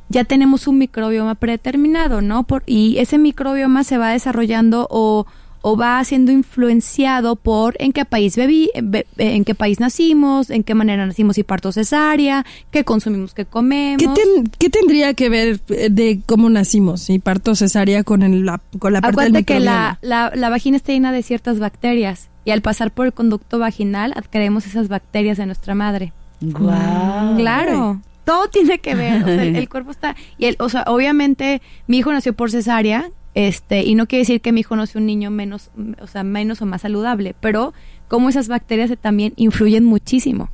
ya 0.10 0.24
tenemos 0.24 0.68
un 0.68 0.78
microbioma 0.80 1.36
predeterminado, 1.36 2.22
¿no? 2.22 2.44
Por, 2.44 2.64
y 2.66 2.98
ese 2.98 3.18
microbioma 3.18 3.84
se 3.84 3.98
va 3.98 4.10
desarrollando 4.10 4.88
o, 4.90 5.26
o 5.62 5.76
va 5.78 6.04
siendo 6.04 6.32
influenciado 6.32 7.36
por 7.36 7.76
en 7.80 7.92
qué 7.92 8.06
país 8.06 8.38
bebi- 8.38 8.70
be- 8.82 9.06
en 9.18 9.44
qué 9.46 9.56
país 9.56 9.80
nacimos, 9.80 10.50
en 10.50 10.64
qué 10.64 10.74
manera 10.74 11.06
nacimos 11.06 11.38
y 11.38 11.44
parto 11.44 11.72
cesárea, 11.72 12.46
qué 12.72 12.84
consumimos, 12.84 13.34
qué 13.34 13.46
comemos. 13.46 13.98
¿Qué, 14.02 14.08
ten- 14.08 14.50
qué 14.58 14.70
tendría 14.70 15.14
que 15.14 15.30
ver 15.30 15.60
eh, 15.70 15.90
de 15.92 16.22
cómo 16.26 16.50
nacimos 16.50 17.10
y 17.10 17.20
parto 17.20 17.56
cesárea 17.56 18.04
con, 18.04 18.24
el, 18.24 18.46
la, 18.46 18.62
con 18.80 18.94
la 18.94 19.02
parte 19.02 19.18
del 19.22 19.30
Acuérdate 19.36 19.46
que 19.54 19.60
la, 19.60 20.00
la, 20.02 20.32
la 20.34 20.50
vagina 20.50 20.78
está 20.78 20.92
llena 20.94 21.12
de 21.12 21.24
ciertas 21.24 21.60
bacterias. 21.60 22.30
y 22.46 22.52
al 22.52 22.62
pasar 22.62 22.90
por 22.92 23.06
el 23.06 23.14
conducto 23.14 23.60
vaginal 23.60 24.14
adquirimos 24.16 24.66
esas 24.66 24.88
bacterias 24.88 25.38
de 25.38 25.46
nuestra 25.46 25.76
madre. 25.76 26.14
Guau. 26.42 27.36
Claro. 27.38 28.00
Todo 28.26 28.48
tiene 28.50 28.80
que 28.80 28.96
ver, 28.96 29.24
o 29.24 29.26
sea, 29.26 29.44
el, 29.44 29.56
el 29.56 29.70
cuerpo 29.70 29.92
está 29.92 30.16
y 30.38 30.46
el, 30.46 30.56
o 30.60 30.70
sea, 30.70 30.84
obviamente 30.88 31.62
mi 31.88 31.98
hijo 31.98 32.12
nació 32.12 32.34
por 32.34 32.52
cesárea, 32.52 33.12
este, 33.36 33.84
y 33.84 33.96
no 33.96 34.08
quiere 34.08 34.22
decir 34.22 34.42
que 34.42 34.52
mi 34.52 34.62
hijo 34.62 34.76
no 34.76 34.86
sea 34.86 35.00
un 35.00 35.06
niño 35.06 35.32
menos, 35.32 35.70
o 36.02 36.08
sea, 36.08 36.24
menos 36.24 36.62
o 36.62 36.66
más 36.66 36.82
saludable, 36.82 37.36
pero 37.40 37.74
como 38.08 38.30
esas 38.30 38.48
bacterias 38.48 38.92
también 39.00 39.34
influyen 39.36 39.86
muchísimo. 39.86 40.50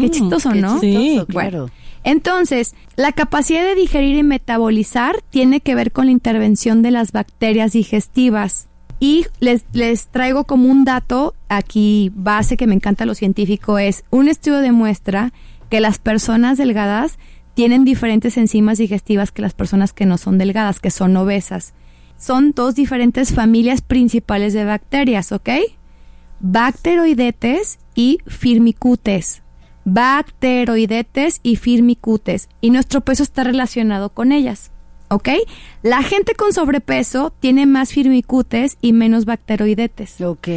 Qué 0.00 0.10
chistoso, 0.10 0.50
Qué 0.50 0.60
¿no? 0.60 0.80
Sí, 0.80 0.92
chistoso, 0.92 1.26
Bueno, 1.32 1.50
claro. 1.50 1.70
Entonces, 2.02 2.74
la 2.96 3.12
capacidad 3.12 3.62
de 3.62 3.74
digerir 3.76 4.16
y 4.16 4.22
metabolizar 4.22 5.22
tiene 5.30 5.60
que 5.60 5.74
ver 5.74 5.92
con 5.92 6.06
la 6.06 6.12
intervención 6.12 6.82
de 6.82 6.90
las 6.90 7.12
bacterias 7.12 7.72
digestivas. 7.72 8.68
Y 8.98 9.26
les, 9.38 9.64
les 9.72 10.08
traigo 10.08 10.44
como 10.44 10.68
un 10.68 10.84
dato 10.84 11.34
aquí 11.48 12.10
base 12.16 12.56
que 12.56 12.66
me 12.66 12.74
encanta 12.74 13.06
lo 13.06 13.14
científico 13.14 13.78
es 13.78 14.02
un 14.10 14.26
estudio 14.26 14.58
demuestra 14.58 15.32
que 15.70 15.80
las 15.80 15.98
personas 15.98 16.58
delgadas 16.58 17.18
tienen 17.54 17.84
diferentes 17.84 18.36
enzimas 18.36 18.78
digestivas 18.78 19.32
que 19.32 19.42
las 19.42 19.54
personas 19.54 19.92
que 19.92 20.06
no 20.06 20.16
son 20.18 20.38
delgadas, 20.38 20.80
que 20.80 20.90
son 20.90 21.16
obesas. 21.16 21.74
Son 22.16 22.52
dos 22.52 22.74
diferentes 22.74 23.32
familias 23.34 23.80
principales 23.80 24.52
de 24.52 24.64
bacterias, 24.64 25.32
¿ok? 25.32 25.50
Bacteroidetes 26.40 27.78
y 27.94 28.18
firmicutes. 28.26 29.42
Bacteroidetes 29.84 31.40
y 31.42 31.56
firmicutes. 31.56 32.48
Y 32.60 32.70
nuestro 32.70 33.00
peso 33.00 33.22
está 33.22 33.44
relacionado 33.44 34.10
con 34.10 34.32
ellas. 34.32 34.70
¿Ok? 35.10 35.30
La 35.82 36.02
gente 36.02 36.34
con 36.34 36.52
sobrepeso 36.52 37.32
tiene 37.40 37.64
más 37.64 37.92
firmicutes 37.92 38.76
y 38.82 38.92
menos 38.92 39.24
bacteroidetes. 39.24 40.20
Ok. 40.20 40.48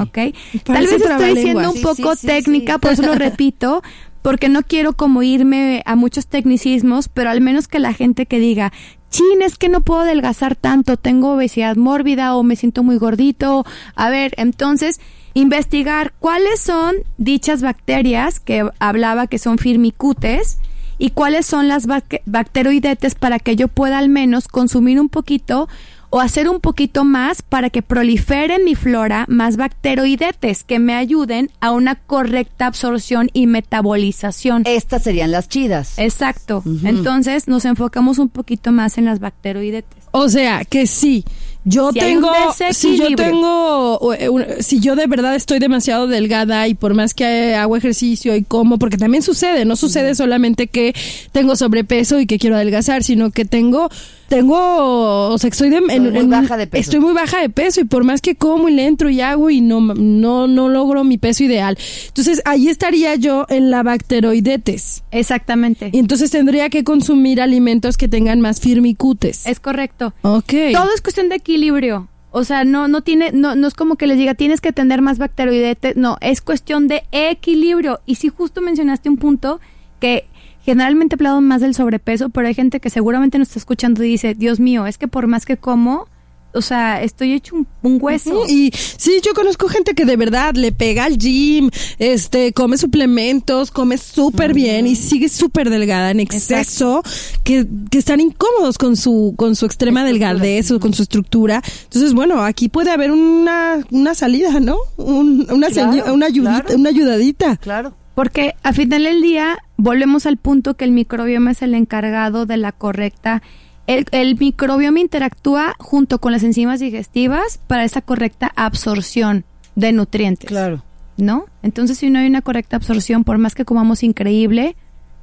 ¿Ok? 0.00 0.18
Tal 0.64 0.86
vez 0.86 0.92
estoy 1.02 1.34
siendo 1.36 1.70
un 1.70 1.76
Sí, 1.76 1.82
poco 1.82 2.14
sí, 2.14 2.20
sí, 2.20 2.26
técnica, 2.28 2.74
sí. 2.74 2.78
por 2.78 2.92
eso 2.92 3.02
lo 3.02 3.14
repito, 3.16 3.82
porque 4.28 4.50
no 4.50 4.62
quiero 4.62 4.92
como 4.92 5.22
irme 5.22 5.82
a 5.86 5.96
muchos 5.96 6.26
tecnicismos, 6.26 7.08
pero 7.08 7.30
al 7.30 7.40
menos 7.40 7.66
que 7.66 7.78
la 7.78 7.94
gente 7.94 8.26
que 8.26 8.38
diga, 8.38 8.74
chin, 9.08 9.40
es 9.40 9.56
que 9.56 9.70
no 9.70 9.80
puedo 9.80 10.00
adelgazar 10.02 10.54
tanto, 10.54 10.98
tengo 10.98 11.32
obesidad 11.32 11.76
mórbida 11.76 12.36
o 12.36 12.42
me 12.42 12.54
siento 12.54 12.82
muy 12.82 12.98
gordito. 12.98 13.64
A 13.94 14.10
ver, 14.10 14.34
entonces, 14.36 15.00
investigar 15.32 16.12
cuáles 16.18 16.60
son 16.60 16.96
dichas 17.16 17.62
bacterias 17.62 18.38
que 18.38 18.68
hablaba 18.78 19.28
que 19.28 19.38
son 19.38 19.56
firmicutes 19.56 20.58
y 20.98 21.08
cuáles 21.12 21.46
son 21.46 21.66
las 21.66 21.88
bac- 21.88 22.20
bacteroidetes 22.26 23.14
para 23.14 23.38
que 23.38 23.56
yo 23.56 23.68
pueda 23.68 23.96
al 23.96 24.10
menos 24.10 24.46
consumir 24.46 25.00
un 25.00 25.08
poquito 25.08 25.70
o 26.10 26.20
hacer 26.20 26.48
un 26.48 26.60
poquito 26.60 27.04
más 27.04 27.42
para 27.42 27.70
que 27.70 27.82
prolifere 27.82 28.54
en 28.56 28.64
mi 28.64 28.74
flora 28.74 29.24
más 29.28 29.56
bacteroidetes 29.56 30.64
que 30.64 30.78
me 30.78 30.94
ayuden 30.94 31.50
a 31.60 31.72
una 31.72 31.96
correcta 31.96 32.66
absorción 32.66 33.30
y 33.32 33.46
metabolización. 33.46 34.62
Estas 34.66 35.02
serían 35.02 35.30
las 35.30 35.48
chidas. 35.48 35.98
Exacto. 35.98 36.62
Entonces 36.84 37.48
nos 37.48 37.64
enfocamos 37.64 38.18
un 38.18 38.28
poquito 38.28 38.72
más 38.72 38.98
en 38.98 39.04
las 39.04 39.20
bacteroidetes. 39.20 39.98
O 40.10 40.28
sea, 40.28 40.64
que 40.64 40.86
sí. 40.86 41.24
Yo 41.64 41.92
Si 41.92 41.98
tengo, 41.98 42.30
si 42.72 42.96
yo 42.96 43.14
tengo, 43.14 44.14
eh, 44.14 44.56
si 44.60 44.80
yo 44.80 44.96
de 44.96 45.06
verdad 45.06 45.34
estoy 45.34 45.58
demasiado 45.58 46.06
delgada 46.06 46.66
y 46.66 46.72
por 46.74 46.94
más 46.94 47.12
que 47.12 47.54
hago 47.54 47.76
ejercicio 47.76 48.34
y 48.34 48.42
como, 48.42 48.78
porque 48.78 48.96
también 48.96 49.22
sucede, 49.22 49.66
no 49.66 49.76
sucede 49.76 50.14
solamente 50.14 50.68
que 50.68 50.94
tengo 51.32 51.56
sobrepeso 51.56 52.20
y 52.20 52.26
que 52.26 52.38
quiero 52.38 52.56
adelgazar, 52.56 53.02
sino 53.02 53.32
que 53.32 53.44
tengo, 53.44 53.90
tengo, 54.28 55.30
o 55.30 55.38
sea, 55.38 55.48
estoy 55.48 55.70
de, 55.70 55.78
Estoy 55.78 56.00
muy 56.10 56.26
baja 56.26 56.56
de 56.56 56.66
peso. 56.66 56.80
Estoy 56.80 57.00
muy 57.00 57.14
baja 57.14 57.40
de 57.40 57.48
peso 57.48 57.80
y 57.80 57.84
por 57.84 58.04
más 58.04 58.20
que 58.20 58.36
como 58.36 58.68
y 58.68 58.74
le 58.74 58.86
entro 58.86 59.08
y 59.08 59.20
hago 59.20 59.48
y 59.48 59.60
no, 59.60 59.80
no, 59.80 60.46
no 60.46 60.68
logro 60.68 61.02
mi 61.02 61.16
peso 61.16 61.44
ideal. 61.44 61.78
Entonces 62.08 62.42
ahí 62.44 62.68
estaría 62.68 63.14
yo 63.14 63.46
en 63.48 63.70
la 63.70 63.82
bacteroidetes. 63.82 65.02
Exactamente. 65.10 65.90
Y 65.92 65.98
entonces 65.98 66.30
tendría 66.30 66.68
que 66.68 66.84
consumir 66.84 67.40
alimentos 67.40 67.96
que 67.96 68.06
tengan 68.06 68.40
más 68.40 68.60
firmicutes. 68.60 69.46
Es 69.46 69.60
correcto. 69.60 70.12
Ok. 70.22 70.52
Todo 70.72 70.92
es 70.94 71.00
cuestión 71.00 71.30
de 71.30 71.36
equilibrio. 71.36 72.08
O 72.30 72.44
sea, 72.44 72.64
no, 72.64 72.88
no 72.88 73.00
tiene, 73.00 73.32
no, 73.32 73.54
no 73.54 73.66
es 73.66 73.74
como 73.74 73.96
que 73.96 74.06
les 74.06 74.18
diga 74.18 74.34
tienes 74.34 74.60
que 74.60 74.72
tener 74.72 75.00
más 75.00 75.16
bacteroidetes. 75.16 75.96
No, 75.96 76.18
es 76.20 76.42
cuestión 76.42 76.86
de 76.86 77.04
equilibrio. 77.12 78.00
Y 78.04 78.16
si 78.16 78.28
justo 78.28 78.60
mencionaste 78.60 79.08
un 79.08 79.16
punto 79.16 79.60
que 80.00 80.26
generalmente 80.68 81.14
hablado 81.14 81.40
más 81.40 81.62
del 81.62 81.74
sobrepeso, 81.74 82.28
pero 82.28 82.46
hay 82.46 82.52
gente 82.54 82.78
que 82.78 82.90
seguramente 82.90 83.38
nos 83.38 83.48
está 83.48 83.58
escuchando 83.58 84.04
y 84.04 84.08
dice, 84.08 84.34
Dios 84.34 84.60
mío, 84.60 84.86
es 84.86 84.98
que 84.98 85.08
por 85.08 85.26
más 85.26 85.46
que 85.46 85.56
como, 85.56 86.06
o 86.52 86.60
sea, 86.60 87.02
estoy 87.02 87.32
hecho 87.32 87.56
un, 87.56 87.66
un 87.82 87.98
hueso. 88.02 88.44
Y 88.48 88.70
sí, 88.74 89.20
yo 89.24 89.32
conozco 89.32 89.68
gente 89.68 89.94
que 89.94 90.04
de 90.04 90.16
verdad 90.16 90.54
le 90.56 90.70
pega 90.72 91.04
al 91.04 91.16
gym, 91.16 91.70
este, 91.98 92.52
come 92.52 92.76
suplementos, 92.76 93.70
come 93.70 93.96
súper 93.96 94.52
bien 94.52 94.86
y 94.86 94.94
sigue 94.94 95.30
súper 95.30 95.70
delgada 95.70 96.10
en 96.10 96.20
exceso, 96.20 97.02
que, 97.44 97.66
que 97.90 97.96
están 97.98 98.20
incómodos 98.20 98.76
con 98.76 98.96
su, 98.96 99.34
con 99.38 99.56
su 99.56 99.64
extrema 99.64 100.04
delgadez 100.04 100.70
o 100.70 100.80
con 100.80 100.92
su 100.92 101.02
estructura. 101.02 101.62
Entonces, 101.84 102.12
bueno, 102.12 102.42
aquí 102.42 102.68
puede 102.68 102.90
haber 102.90 103.10
una, 103.10 103.78
una 103.90 104.14
salida, 104.14 104.60
¿no? 104.60 104.76
Un- 104.98 105.46
una, 105.50 105.68
Claro, 105.68 106.12
una, 106.14 106.26
ayudita, 106.26 106.60
claro. 106.62 106.78
una 106.78 106.90
ayudadita. 106.90 107.56
Claro. 107.56 107.94
Porque 108.18 108.56
a 108.64 108.72
final 108.72 109.04
del 109.04 109.22
día 109.22 109.58
volvemos 109.76 110.26
al 110.26 110.38
punto 110.38 110.74
que 110.74 110.84
el 110.84 110.90
microbioma 110.90 111.52
es 111.52 111.62
el 111.62 111.72
encargado 111.72 112.46
de 112.46 112.56
la 112.56 112.72
correcta. 112.72 113.42
El, 113.86 114.06
el 114.10 114.36
microbioma 114.36 114.98
interactúa 114.98 115.76
junto 115.78 116.18
con 116.18 116.32
las 116.32 116.42
enzimas 116.42 116.80
digestivas 116.80 117.60
para 117.68 117.84
esa 117.84 118.02
correcta 118.02 118.50
absorción 118.56 119.44
de 119.76 119.92
nutrientes. 119.92 120.48
Claro. 120.48 120.82
¿No? 121.16 121.44
Entonces, 121.62 121.96
si 121.98 122.10
no 122.10 122.18
hay 122.18 122.26
una 122.26 122.42
correcta 122.42 122.74
absorción, 122.74 123.22
por 123.22 123.38
más 123.38 123.54
que 123.54 123.64
comamos 123.64 124.02
increíble, 124.02 124.74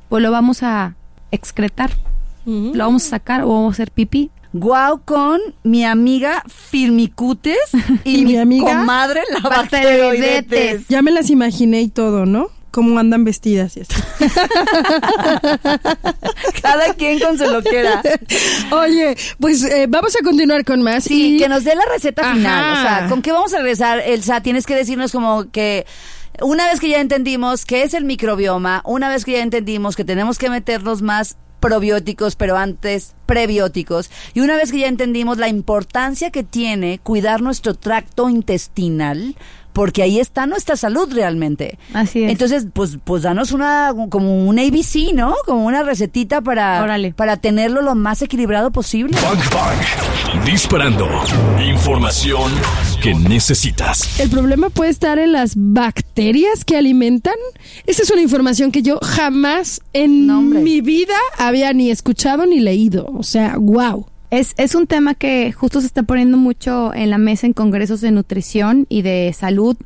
pues 0.08 0.23
lo 0.23 0.31
vamos 0.31 0.63
a 0.63 0.95
excretar. 1.31 1.91
Lo 2.45 2.86
vamos 2.86 3.08
a 3.08 3.10
sacar 3.10 3.41
o 3.43 3.49
vamos 3.49 3.73
a 3.73 3.75
hacer 3.75 3.91
pipí. 3.91 4.31
Guau 4.53 5.01
con 5.03 5.41
mi 5.63 5.84
amiga 5.84 6.43
Firmicutes 6.47 7.58
y, 8.05 8.21
¿Y 8.21 8.23
mi, 8.23 8.31
mi 8.31 8.38
amiga? 8.38 8.79
comadre 8.79 9.19
la 9.34 9.49
Bacteroidetes. 9.49 10.45
bacteroidetes. 10.45 10.88
Ya 10.88 11.01
me 11.01 11.12
las 11.12 11.29
imaginé 11.29 11.81
y 11.81 11.89
todo, 11.89 12.25
¿no? 12.25 12.55
Cómo 12.75 12.99
andan 12.99 13.23
vestidas 13.23 13.77
y 13.77 13.81
así. 13.81 13.93
Cada 16.61 16.93
quien 16.95 17.19
con 17.21 17.38
su 17.38 17.45
loquera. 17.45 18.01
Oye, 18.71 19.15
pues 19.39 19.63
eh, 19.63 19.85
vamos 19.88 20.13
a 20.19 20.23
continuar 20.25 20.65
con 20.65 20.81
más. 20.81 21.05
Sí, 21.05 21.35
y- 21.35 21.39
que 21.39 21.47
nos 21.47 21.63
dé 21.63 21.73
la 21.73 21.85
receta 21.85 22.23
Ajá. 22.23 22.33
final. 22.35 22.73
O 22.73 22.81
sea, 22.81 23.07
¿con 23.07 23.21
qué 23.21 23.31
vamos 23.31 23.53
a 23.53 23.59
regresar, 23.59 23.99
Elsa? 24.05 24.41
Tienes 24.41 24.65
que 24.65 24.75
decirnos 24.75 25.13
como 25.13 25.49
que 25.51 25.85
una 26.41 26.67
vez 26.67 26.81
que 26.81 26.89
ya 26.89 26.99
entendimos 26.99 27.63
qué 27.63 27.83
es 27.83 27.93
el 27.93 28.03
microbioma, 28.03 28.81
una 28.83 29.07
vez 29.07 29.23
que 29.23 29.31
ya 29.31 29.41
entendimos 29.41 29.95
que 29.95 30.03
tenemos 30.03 30.38
que 30.38 30.49
meternos 30.49 31.01
más 31.01 31.38
probióticos, 31.61 32.35
pero 32.35 32.57
antes 32.57 33.15
prebióticos, 33.25 34.11
y 34.33 34.41
una 34.41 34.57
vez 34.57 34.73
que 34.73 34.79
ya 34.79 34.88
entendimos 34.88 35.38
la 35.38 35.47
importancia 35.47 36.29
que 36.29 36.43
tiene 36.43 36.99
cuidar 37.01 37.41
nuestro 37.41 37.73
tracto 37.73 38.27
intestinal, 38.29 39.35
porque 39.75 40.01
ahí 40.01 40.19
está 40.21 40.47
nuestra 40.47 40.77
salud 40.77 41.11
realmente. 41.13 41.77
Así 41.93 42.23
es. 42.23 42.31
Entonces, 42.31 42.65
pues, 42.71 42.97
pues 43.03 43.23
danos 43.23 43.51
una, 43.51 43.93
como 44.09 44.47
un 44.47 44.57
ABC, 44.57 45.13
¿no? 45.13 45.35
Como 45.45 45.65
una 45.65 45.83
recetita 45.83 46.39
para, 46.39 46.81
Órale. 46.81 47.13
para 47.13 47.35
tenerlo 47.35 47.81
lo 47.81 47.93
más 47.93 48.21
equilibrado 48.21 48.71
posible. 48.71 49.17
Bang 49.21 49.38
Bang. 49.53 50.45
Disparando. 50.45 51.09
Información 51.61 52.49
que 53.01 53.13
necesitas. 53.15 54.17
El 54.17 54.29
problema 54.29 54.69
puede 54.69 54.91
estar 54.91 55.19
en 55.19 55.33
las 55.33 55.55
bacterias 55.57 56.63
que 56.63 56.77
alimentan. 56.77 57.35
Esa 57.85 58.03
es 58.03 58.09
una 58.11 58.21
información 58.21 58.71
que 58.71 58.81
yo 58.81 58.99
jamás 59.03 59.81
en 59.91 60.25
No, 60.25 60.41
mi 60.41 60.79
vida 60.79 61.15
había 61.38 61.73
ni 61.73 61.91
escuchado 61.91 62.45
ni 62.45 62.61
leído. 62.61 63.07
O 63.13 63.23
sea, 63.23 63.57
wow. 63.59 64.07
Es, 64.36 64.54
es 64.58 64.76
un 64.76 64.86
tema 64.86 65.13
que 65.13 65.54
justo 65.54 65.80
se 65.80 65.88
está 65.88 66.04
poniendo 66.04 66.36
mucho 66.36 66.93
en 66.93 67.10
la 67.10 67.17
mesa 67.17 67.48
en 67.48 67.54
congresos 67.54 68.02
de 68.02 68.12
nutrición 68.12 68.86
y 68.89 69.02
de 69.02 69.34
salud 69.34 69.78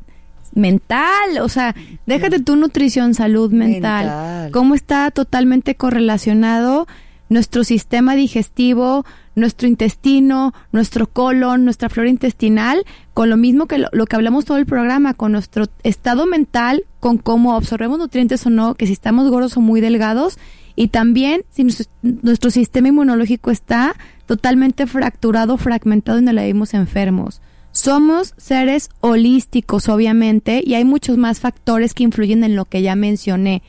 mental. 0.56 1.38
O 1.40 1.48
sea, 1.48 1.76
déjate 2.06 2.40
tu 2.40 2.56
nutrición, 2.56 3.14
salud 3.14 3.52
mental. 3.52 4.06
Mental. 4.06 4.50
Cómo 4.50 4.74
está 4.74 5.12
totalmente 5.12 5.76
correlacionado 5.76 6.88
nuestro 7.28 7.62
sistema 7.62 8.16
digestivo, 8.16 9.06
nuestro 9.36 9.68
intestino, 9.68 10.52
nuestro 10.72 11.06
colon, 11.06 11.64
nuestra 11.64 11.88
flora 11.88 12.10
intestinal, 12.10 12.84
con 13.14 13.30
lo 13.30 13.36
mismo 13.36 13.66
que 13.66 13.78
lo, 13.78 13.88
lo 13.92 14.06
que 14.06 14.16
hablamos 14.16 14.46
todo 14.46 14.56
el 14.56 14.66
programa, 14.66 15.14
con 15.14 15.30
nuestro 15.30 15.66
estado 15.84 16.26
mental, 16.26 16.86
con 16.98 17.18
cómo 17.18 17.54
absorbemos 17.54 18.00
nutrientes 18.00 18.44
o 18.46 18.50
no, 18.50 18.74
que 18.74 18.88
si 18.88 18.94
estamos 18.94 19.30
gordos 19.30 19.56
o 19.56 19.60
muy 19.60 19.80
delgados, 19.80 20.38
y 20.76 20.88
también 20.88 21.42
si 21.50 21.64
nuestro, 21.64 21.86
nuestro 22.02 22.50
sistema 22.50 22.88
inmunológico 22.88 23.50
está 23.50 23.94
totalmente 24.26 24.86
fracturado, 24.86 25.56
fragmentado 25.56 26.18
y 26.18 26.22
nos 26.22 26.34
la 26.34 26.44
vimos 26.44 26.74
enfermos. 26.74 27.40
Somos 27.72 28.34
seres 28.36 28.90
holísticos, 29.00 29.88
obviamente, 29.88 30.62
y 30.64 30.74
hay 30.74 30.84
muchos 30.84 31.16
más 31.16 31.40
factores 31.40 31.94
que 31.94 32.02
influyen 32.02 32.42
en 32.42 32.56
lo 32.56 32.64
que 32.64 32.82
ya 32.82 32.96
mencioné, 32.96 33.62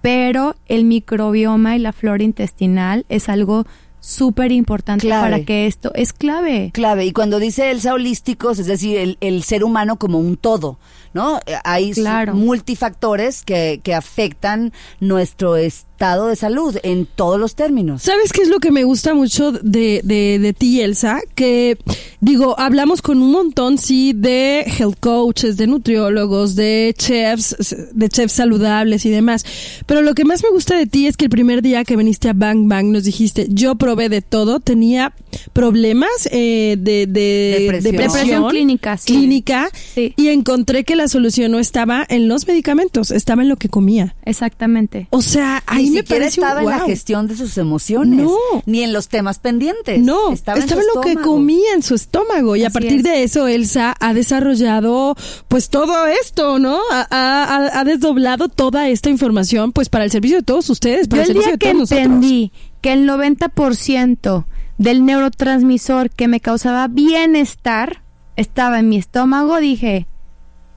pero 0.00 0.56
el 0.66 0.84
microbioma 0.84 1.76
y 1.76 1.78
la 1.78 1.92
flora 1.92 2.24
intestinal 2.24 3.04
es 3.08 3.28
algo 3.28 3.66
súper 4.00 4.50
importante 4.50 5.08
para 5.08 5.44
que 5.44 5.66
esto 5.66 5.92
es 5.94 6.12
clave. 6.12 6.70
Clave. 6.72 7.06
Y 7.06 7.12
cuando 7.12 7.38
dice 7.38 7.70
Elsa 7.70 7.94
holísticos, 7.94 8.58
es 8.58 8.66
decir, 8.66 8.98
el, 8.98 9.16
el 9.20 9.44
ser 9.44 9.64
humano 9.64 9.96
como 9.96 10.18
un 10.18 10.36
todo, 10.36 10.78
¿no? 11.14 11.38
Eh, 11.46 11.54
Hay 11.64 11.92
Claro. 11.92 12.34
multifactores 12.34 13.42
que, 13.44 13.80
que 13.82 13.94
afectan 13.94 14.72
nuestro 15.00 15.56
estado 15.56 16.26
de 16.28 16.36
salud 16.36 16.76
en 16.82 17.06
todos 17.06 17.38
los 17.38 17.54
términos. 17.54 18.02
¿Sabes 18.02 18.32
qué 18.32 18.42
es 18.42 18.48
lo 18.48 18.58
que 18.58 18.70
me 18.72 18.82
gusta 18.84 19.14
mucho 19.14 19.52
de, 19.52 20.00
de, 20.02 20.38
de 20.40 20.52
ti, 20.52 20.80
Elsa? 20.80 21.20
Que, 21.36 21.78
digo, 22.20 22.58
hablamos 22.58 23.02
con 23.02 23.22
un 23.22 23.30
montón, 23.30 23.78
sí, 23.78 24.12
de 24.14 24.64
health 24.78 24.98
coaches, 24.98 25.56
de 25.56 25.66
nutriólogos, 25.68 26.56
de 26.56 26.94
chefs, 26.98 27.54
de 27.92 28.08
chefs 28.08 28.32
saludables 28.32 29.06
y 29.06 29.10
demás. 29.10 29.44
Pero 29.86 30.02
lo 30.02 30.14
que 30.14 30.24
más 30.24 30.42
me 30.42 30.50
gusta 30.50 30.76
de 30.76 30.86
ti 30.86 31.06
es 31.06 31.16
que 31.16 31.26
el 31.26 31.30
primer 31.30 31.62
día 31.62 31.84
que 31.84 31.96
viniste 31.96 32.28
a 32.28 32.32
Bang 32.32 32.68
Bang 32.68 32.86
nos 32.86 33.04
dijiste, 33.04 33.46
yo 33.50 33.76
probé 33.76 34.08
de 34.08 34.22
todo, 34.22 34.58
tenía 34.58 35.12
problemas 35.52 36.10
eh, 36.32 36.76
de, 36.78 37.06
de 37.06 37.58
Depresión. 37.60 37.92
Depresión 37.96 38.48
clínica, 38.48 38.96
sí. 38.96 39.12
clínica, 39.12 39.70
Sí. 39.94 40.14
y 40.16 40.28
encontré 40.28 40.84
que 40.84 40.96
la 40.96 41.01
solución 41.08 41.52
no 41.52 41.58
estaba 41.58 42.04
en 42.08 42.28
los 42.28 42.46
medicamentos, 42.46 43.10
estaba 43.10 43.42
en 43.42 43.48
lo 43.48 43.56
que 43.56 43.68
comía. 43.68 44.14
Exactamente. 44.24 45.06
O 45.10 45.22
sea, 45.22 45.62
ahí 45.66 45.84
Ni 45.84 45.90
me 45.90 45.96
siquiera 46.00 46.20
parece 46.24 46.40
un 46.40 46.46
estaba 46.46 46.60
en 46.62 46.66
la 46.68 46.80
gestión 46.86 47.26
de 47.28 47.36
sus 47.36 47.56
emociones, 47.58 48.20
No. 48.26 48.36
ni 48.66 48.82
en 48.82 48.92
los 48.92 49.08
temas 49.08 49.38
pendientes. 49.38 50.00
No, 50.00 50.32
estaba, 50.32 50.58
estaba, 50.58 50.80
en, 50.82 50.86
lo 50.94 51.00
que 51.00 51.14
comía 51.16 51.72
en 51.74 51.82
su 51.82 51.94
estómago 51.94 52.56
y 52.56 52.64
a 52.64 52.70
partir 52.70 52.98
es. 52.98 53.02
de 53.04 53.22
eso 53.22 53.46
Elsa 53.48 53.94
ha 54.00 54.14
desarrollado 54.14 55.16
pues 55.48 55.68
todo 55.70 56.06
esto, 56.06 56.58
¿no? 56.58 56.78
Ha, 56.90 57.06
ha- 57.10 57.80
ha 57.80 57.84
desdoblado 57.84 58.48
toda 58.48 58.88
esta 58.88 59.10
información 59.10 59.72
pues 59.72 59.88
para 59.88 60.04
el 60.04 60.10
servicio 60.10 60.38
de 60.38 60.42
todos 60.42 60.68
ustedes, 60.70 61.02
Yo 61.06 61.10
para 61.10 61.22
el 61.22 61.30
el 61.30 61.34
servicio 61.36 61.46
día 61.48 61.52
de 61.52 61.58
que 61.58 61.66
todos 61.72 61.80
nosotros. 61.80 62.04
entendí 62.06 62.52
que 62.80 62.92
el 62.92 63.06
90% 63.08 64.46
del 64.78 65.04
neurotransmisor 65.04 66.10
que 66.10 66.28
me 66.28 66.40
causaba 66.40 66.88
bienestar 66.88 68.02
estaba 68.36 68.78
en 68.80 68.88
mi 68.88 68.96
estómago, 68.96 69.58
dije, 69.60 70.06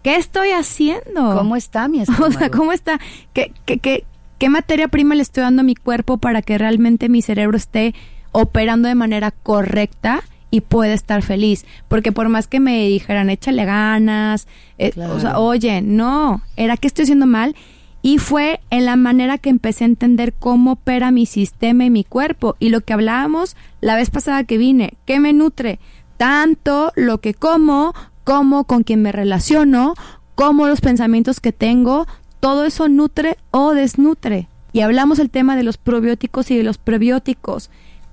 ¿qué 0.05 0.17
estoy 0.17 0.51
haciendo? 0.51 1.35
¿Cómo 1.35 1.55
está 1.55 1.87
mi 1.87 1.97
O 1.99 2.03
estómago? 2.03 2.31
sea, 2.31 2.51
¿cómo 2.51 2.71
está? 2.73 2.99
¿Qué, 3.33 3.51
qué, 3.65 3.79
qué, 3.79 4.03
qué 4.37 4.49
materia 4.49 4.87
prima 4.87 5.15
le 5.15 5.23
estoy 5.23 5.41
dando 5.41 5.61
a 5.61 5.63
mi 5.63 5.73
cuerpo 5.73 6.19
para 6.19 6.43
que 6.43 6.59
realmente 6.59 7.09
mi 7.09 7.23
cerebro 7.23 7.57
esté 7.57 7.95
operando 8.31 8.87
de 8.87 8.93
manera 8.93 9.31
correcta 9.31 10.21
y 10.51 10.61
pueda 10.61 10.93
estar 10.93 11.23
feliz? 11.23 11.65
Porque 11.87 12.11
por 12.11 12.29
más 12.29 12.45
que 12.45 12.59
me 12.59 12.87
dijeran, 12.87 13.31
échale 13.31 13.65
ganas, 13.65 14.47
eh, 14.77 14.91
o 15.09 15.19
sea, 15.19 15.39
oye, 15.39 15.81
no, 15.81 16.43
era 16.55 16.77
que 16.77 16.85
estoy 16.85 17.03
haciendo 17.03 17.25
mal. 17.25 17.55
Y 18.03 18.19
fue 18.19 18.59
en 18.69 18.85
la 18.85 18.97
manera 18.97 19.39
que 19.39 19.49
empecé 19.49 19.85
a 19.85 19.87
entender 19.87 20.33
cómo 20.33 20.73
opera 20.73 21.09
mi 21.09 21.25
sistema 21.25 21.83
y 21.83 21.89
mi 21.89 22.03
cuerpo. 22.03 22.55
Y 22.59 22.69
lo 22.69 22.81
que 22.81 22.93
hablábamos 22.93 23.57
la 23.81 23.95
vez 23.95 24.11
pasada 24.11 24.43
que 24.43 24.59
vine, 24.59 24.93
¿qué 25.05 25.19
me 25.19 25.33
nutre? 25.33 25.79
Tanto 26.17 26.91
lo 26.95 27.17
que 27.17 27.33
como, 27.33 27.95
como 28.25 28.65
con 28.65 28.83
quien 28.83 29.01
me 29.01 29.13
relaciono, 29.13 29.93
como 30.35 30.67
los 30.67 30.81
pensamientos 30.81 31.39
que 31.39 31.53
tengo, 31.53 32.07
todo 32.41 32.65
eso 32.65 32.89
nutre 32.89 33.37
o 33.51 33.73
desnutre. 33.73 34.49
Y 34.73 34.81
hablamos 34.81 35.19
el 35.19 35.29
tema 35.29 35.55
de 35.55 35.63
los 35.63 35.77
probióticos 35.77 36.51
y 36.51 36.57
de 36.57 36.63
los 36.63 36.77
prebióticos. 36.77 37.69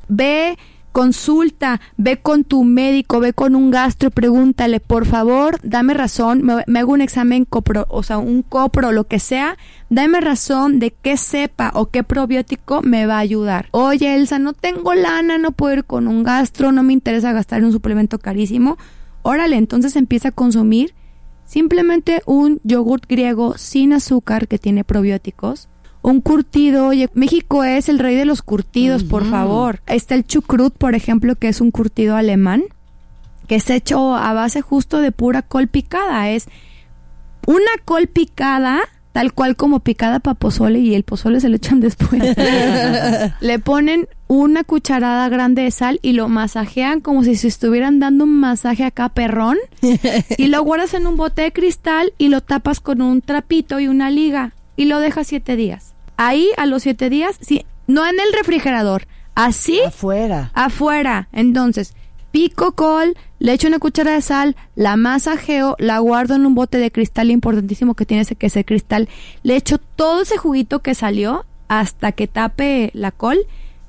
Ve, 0.07 0.57
consulta, 0.93 1.81
ve 1.97 2.19
con 2.21 2.45
tu 2.45 2.63
médico, 2.63 3.19
ve 3.19 3.33
con 3.33 3.57
un 3.57 3.71
gastro, 3.71 4.11
pregúntale, 4.11 4.79
por 4.79 5.07
favor, 5.07 5.59
dame 5.63 5.95
razón, 5.95 6.43
me, 6.43 6.63
me 6.67 6.81
hago 6.81 6.93
un 6.93 7.01
examen 7.01 7.47
copro, 7.47 7.87
o 7.89 8.03
sea, 8.03 8.19
un 8.19 8.43
copro, 8.43 8.93
lo 8.93 9.05
que 9.05 9.19
sea, 9.19 9.57
dame 9.91 10.21
razón 10.21 10.79
de 10.79 10.93
qué 10.93 11.17
sepa 11.17 11.73
o 11.75 11.87
qué 11.87 12.05
probiótico 12.05 12.83
me 12.83 13.07
va 13.07 13.17
a 13.17 13.21
ayudar. 13.21 13.69
Oye, 13.73 14.15
Elsa, 14.15 14.39
no 14.39 14.53
tengo 14.53 14.95
lana, 14.95 15.39
no 15.39 15.53
puedo 15.53 15.75
ir 15.75 15.85
con 15.85 16.07
un 16.07 16.23
gastro, 16.23 16.71
no 16.71 16.83
me 16.83 16.93
interesa 16.93 17.33
gastar 17.33 17.65
un 17.65 17.73
suplemento 17.73 18.19
carísimo. 18.19 18.77
Órale, 19.23 19.57
entonces 19.57 19.97
empieza 19.97 20.29
a 20.29 20.33
consumir 20.33 20.95
simplemente 21.45 22.23
un 22.27 22.61
yogurt 22.65 23.07
griego 23.09 23.57
sin 23.59 23.93
azúcar 23.93 24.49
que 24.49 24.59
tiene 24.59 24.85
probióticos. 24.85 25.69
Un 26.03 26.21
curtido, 26.21 26.89
oye, 26.89 27.09
México 27.15 27.63
es 27.63 27.89
el 27.89 28.01
rey 28.01 28.17
de 28.17 28.25
los 28.25 28.43
curtidos, 28.43 29.05
por 29.05 29.25
favor. 29.25 29.81
Está 29.87 30.17
el 30.17 30.27
chucrut, 30.27 30.77
por 30.77 30.97
ejemplo, 30.97 31.37
que 31.37 31.49
es 31.49 31.61
un 31.61 31.71
curtido 31.71 32.17
alemán, 32.17 32.65
que 33.47 33.57
es 33.57 33.71
hecho 33.71 34.17
a 34.17 34.33
base 34.33 34.63
justo 34.63 35.01
de 35.01 35.13
pura 35.13 35.43
col 35.43 35.69
picada. 35.69 36.31
Es 36.31 36.49
una 37.47 37.71
col 37.85 38.09
picada, 38.09 38.81
tal 39.13 39.33
cual 39.33 39.57
como 39.57 39.81
picada 39.81 40.21
para 40.21 40.35
pozole 40.35 40.79
y 40.79 40.95
el 40.95 41.03
pozole 41.05 41.41
se 41.41 41.49
lo 41.49 41.57
echan 41.57 41.81
después. 41.81 42.23
Le 43.41 43.59
ponen 43.59 44.09
una 44.27 44.65
cucharada 44.65 45.29
grande 45.29 45.63
de 45.63 45.71
sal 45.71 45.99
y 46.03 46.13
lo 46.13 46.29
masajean 46.29 47.01
como 47.01 47.23
si 47.23 47.37
se 47.37 47.49
estuvieran 47.49 47.99
dando 48.01 48.25
un 48.25 48.41
masaje 48.41 48.85
acá 48.85 49.11
perrón 49.11 49.59
y 50.39 50.47
lo 50.47 50.63
guardas 50.63 50.95
en 50.95 51.07
un 51.07 51.17
bote 51.17 51.43
de 51.43 51.53
cristal 51.53 52.15
y 52.17 52.29
lo 52.29 52.41
tapas 52.41 52.81
con 52.81 53.03
un 53.03 53.21
trapito 53.21 53.79
y 53.79 53.89
una 53.89 54.11
liga 54.11 54.55
y 54.77 54.87
lo 54.87 55.01
dejas 55.01 55.27
siete 55.27 55.57
días. 55.57 55.93
Ahí 56.17 56.49
a 56.57 56.67
los 56.67 56.83
siete 56.83 57.11
días, 57.11 57.37
sí, 57.41 57.67
no 57.87 58.07
en 58.07 58.15
el 58.15 58.33
refrigerador, 58.33 59.07
así 59.35 59.81
Afuera. 59.87 60.51
afuera. 60.55 61.29
Entonces, 61.33 61.95
pico 62.33 62.73
col, 62.73 63.17
le 63.39 63.53
echo 63.53 63.69
una 63.69 63.79
cuchara 63.79 64.15
de 64.15 64.23
sal, 64.23 64.57
la 64.75 64.97
masajeo, 64.97 65.77
la 65.79 65.99
guardo 65.99 66.35
en 66.35 66.47
un 66.47 66.55
bote 66.55 66.79
de 66.79 66.91
cristal 66.91 67.31
importantísimo 67.31 67.95
que 67.95 68.07
tiene 68.07 68.23
ese 68.23 68.35
que 68.35 68.47
ese 68.47 68.65
cristal, 68.65 69.09
le 69.43 69.55
echo 69.55 69.79
todo 69.79 70.23
ese 70.23 70.39
juguito 70.39 70.81
que 70.81 70.95
salió 70.95 71.45
hasta 71.69 72.13
que 72.13 72.27
tape 72.27 72.91
la 72.95 73.13
col, 73.13 73.39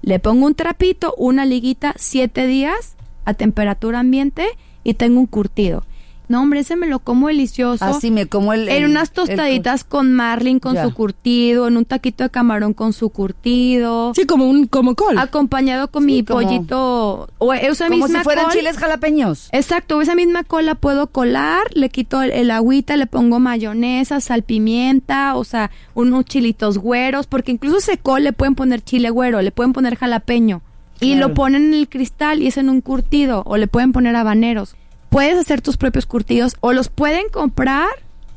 le 0.01 0.19
pongo 0.19 0.45
un 0.45 0.56
trapito, 0.56 1.15
una 1.17 1.45
liguita, 1.45 1.95
siete 1.97 2.45
días 2.45 2.95
a 3.25 3.34
temperatura 3.34 3.99
ambiente 3.99 4.45
y 4.84 4.95
tengo 4.95 5.19
un 5.19 5.27
curtido. 5.27 5.86
No, 6.29 6.41
hombre, 6.41 6.62
ese 6.62 6.75
me 6.75 6.88
lo 6.88 6.99
como 6.99 7.27
delicioso. 7.27 7.83
Así 7.83 8.09
me 8.09 8.27
como 8.27 8.53
el... 8.53 8.69
En 8.69 8.83
el- 8.83 8.89
unas 8.89 9.09
el- 9.09 9.13
tostaditas 9.15 9.83
con 9.83 10.13
marlin 10.13 10.59
con 10.59 10.75
Ya. 10.75 10.83
su 10.86 10.93
curtido, 10.93 11.67
en 11.67 11.75
un 11.77 11.86
taquito 11.86 12.23
de 12.23 12.29
camarón 12.29 12.73
con 12.73 12.93
su 12.93 13.09
curtido. 13.09 14.13
Sí, 14.15 14.25
como 14.25 14.49
un 14.49 14.67
como 14.67 14.95
col. 14.95 15.17
Acompañado 15.17 15.89
con 15.89 16.05
mi 16.05 16.23
como- 16.23 16.41
pollito. 16.41 17.27
O 17.38 17.53
esa 17.53 17.88
Como 17.88 18.05
misma 18.05 18.19
si 18.19 18.23
fueran 18.23 18.45
col. 18.45 18.53
chiles 18.53 18.77
jalapeños. 18.77 19.49
Exacto, 19.51 20.01
esa 20.01 20.15
misma 20.15 20.43
col 20.43 20.65
la 20.65 20.75
puedo 20.75 21.07
colar, 21.07 21.63
le 21.73 21.89
quito 21.89 22.21
el, 22.21 22.31
el 22.31 22.51
agüita, 22.51 22.95
le 22.97 23.05
pongo 23.05 23.39
mayonesa, 23.39 24.21
sal, 24.21 24.43
pimienta, 24.43 25.36
o 25.36 25.43
sea, 25.43 25.71
unos 25.93 26.25
chilitos 26.25 26.77
güeros, 26.77 27.27
porque 27.27 27.51
incluso 27.51 27.77
ese 27.77 27.97
col 27.97 28.23
le 28.23 28.33
pueden 28.33 28.55
poner 28.55 28.81
chile 28.81 29.09
güero, 29.09 29.41
le 29.41 29.51
pueden 29.51 29.73
poner 29.73 29.95
jalapeño. 29.97 30.62
Y 30.99 31.13
Claro. 31.13 31.27
lo 31.29 31.33
ponen 31.33 31.65
en 31.65 31.73
el 31.73 31.89
cristal 31.89 32.41
y 32.41 32.47
es 32.47 32.57
en 32.57 32.69
un 32.69 32.79
curtido, 32.79 33.43
o 33.45 33.57
le 33.57 33.67
pueden 33.67 33.91
poner 33.91 34.15
habaneros. 34.15 34.75
Puedes 35.13 35.38
hacer 35.38 35.62
tus 35.62 35.78
propios 35.78 36.06
curtidos, 36.08 36.56
o 36.60 36.73
los 36.73 36.89
pueden 36.89 37.30
comprar, 37.32 37.88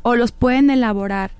o 0.03 0.15
los 0.15 0.31
pueden 0.31 0.69
elaborar. 0.71 1.31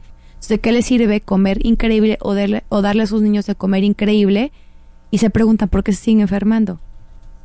¿De 0.49 0.59
qué 0.59 0.72
les 0.72 0.87
sirve 0.87 1.20
comer 1.20 1.59
increíble 1.66 2.18
o, 2.20 2.35
darle, 2.35 2.64
o 2.68 2.81
darle 2.81 3.03
a 3.03 3.07
sus 3.07 3.20
niños 3.20 3.46
de 3.46 3.55
comer 3.55 3.85
increíble? 3.85 4.51
Y 5.11 5.18
se 5.18 5.29
preguntan 5.29 5.68
por 5.68 5.85
qué 5.85 5.92
se 5.92 6.03
siguen 6.05 6.20
enfermando. 6.22 6.81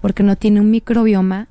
Porque 0.02 0.24
no 0.24 0.36
tiene 0.38 0.62
un 0.62 0.72
microbioma 0.72 1.48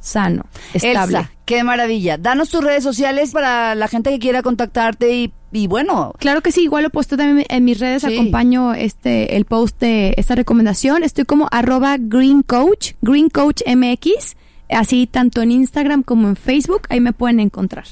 sano, 0.00 0.44
estable. 0.74 1.18
Elsa, 1.18 1.30
qué 1.46 1.64
maravilla. 1.64 2.18
Danos 2.18 2.50
tus 2.50 2.62
redes 2.62 2.84
sociales 2.84 3.32
para 3.32 3.74
la 3.74 3.88
gente 3.88 4.10
que 4.10 4.18
quiera 4.18 4.42
contactarte 4.42 5.14
y, 5.16 5.32
y 5.50 5.66
bueno, 5.66 6.12
Claro 6.18 6.42
que 6.42 6.52
sí, 6.52 6.62
igual 6.64 6.82
lo 6.82 6.88
he 6.88 6.90
puesto 6.90 7.16
también 7.16 7.46
en 7.48 7.64
mis 7.64 7.80
redes, 7.80 8.02
Sí. 8.02 8.12
acompaño 8.14 8.74
este 8.74 9.36
el 9.36 9.46
post 9.46 9.80
de 9.80 10.14
esta 10.18 10.34
recomendación. 10.34 11.02
Estoy 11.02 11.24
como 11.24 11.48
arroba 11.50 11.96
Green 11.98 12.42
Coach, 12.42 12.92
Green 13.00 13.30
Coach 13.30 13.62
MX, 13.66 14.36
así 14.68 15.06
tanto 15.06 15.42
en 15.42 15.50
Instagram 15.50 16.02
como 16.02 16.28
en 16.28 16.36
Facebook, 16.36 16.82
ahí 16.88 17.00
me 17.00 17.12
pueden 17.12 17.40
encontrar. 17.40 17.84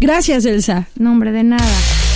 Gracias, 0.00 0.44
Elsa. 0.44 0.88
Nombre 0.96 1.32
de 1.32 1.44
nada. 1.44 2.07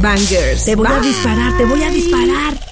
Bangers. 0.00 0.64
Te 0.64 0.76
voy 0.76 0.86
a 0.86 1.00
disparar, 1.00 1.56
te 1.56 1.64
voy 1.64 1.82
a 1.82 1.90
disparar. 1.90 2.71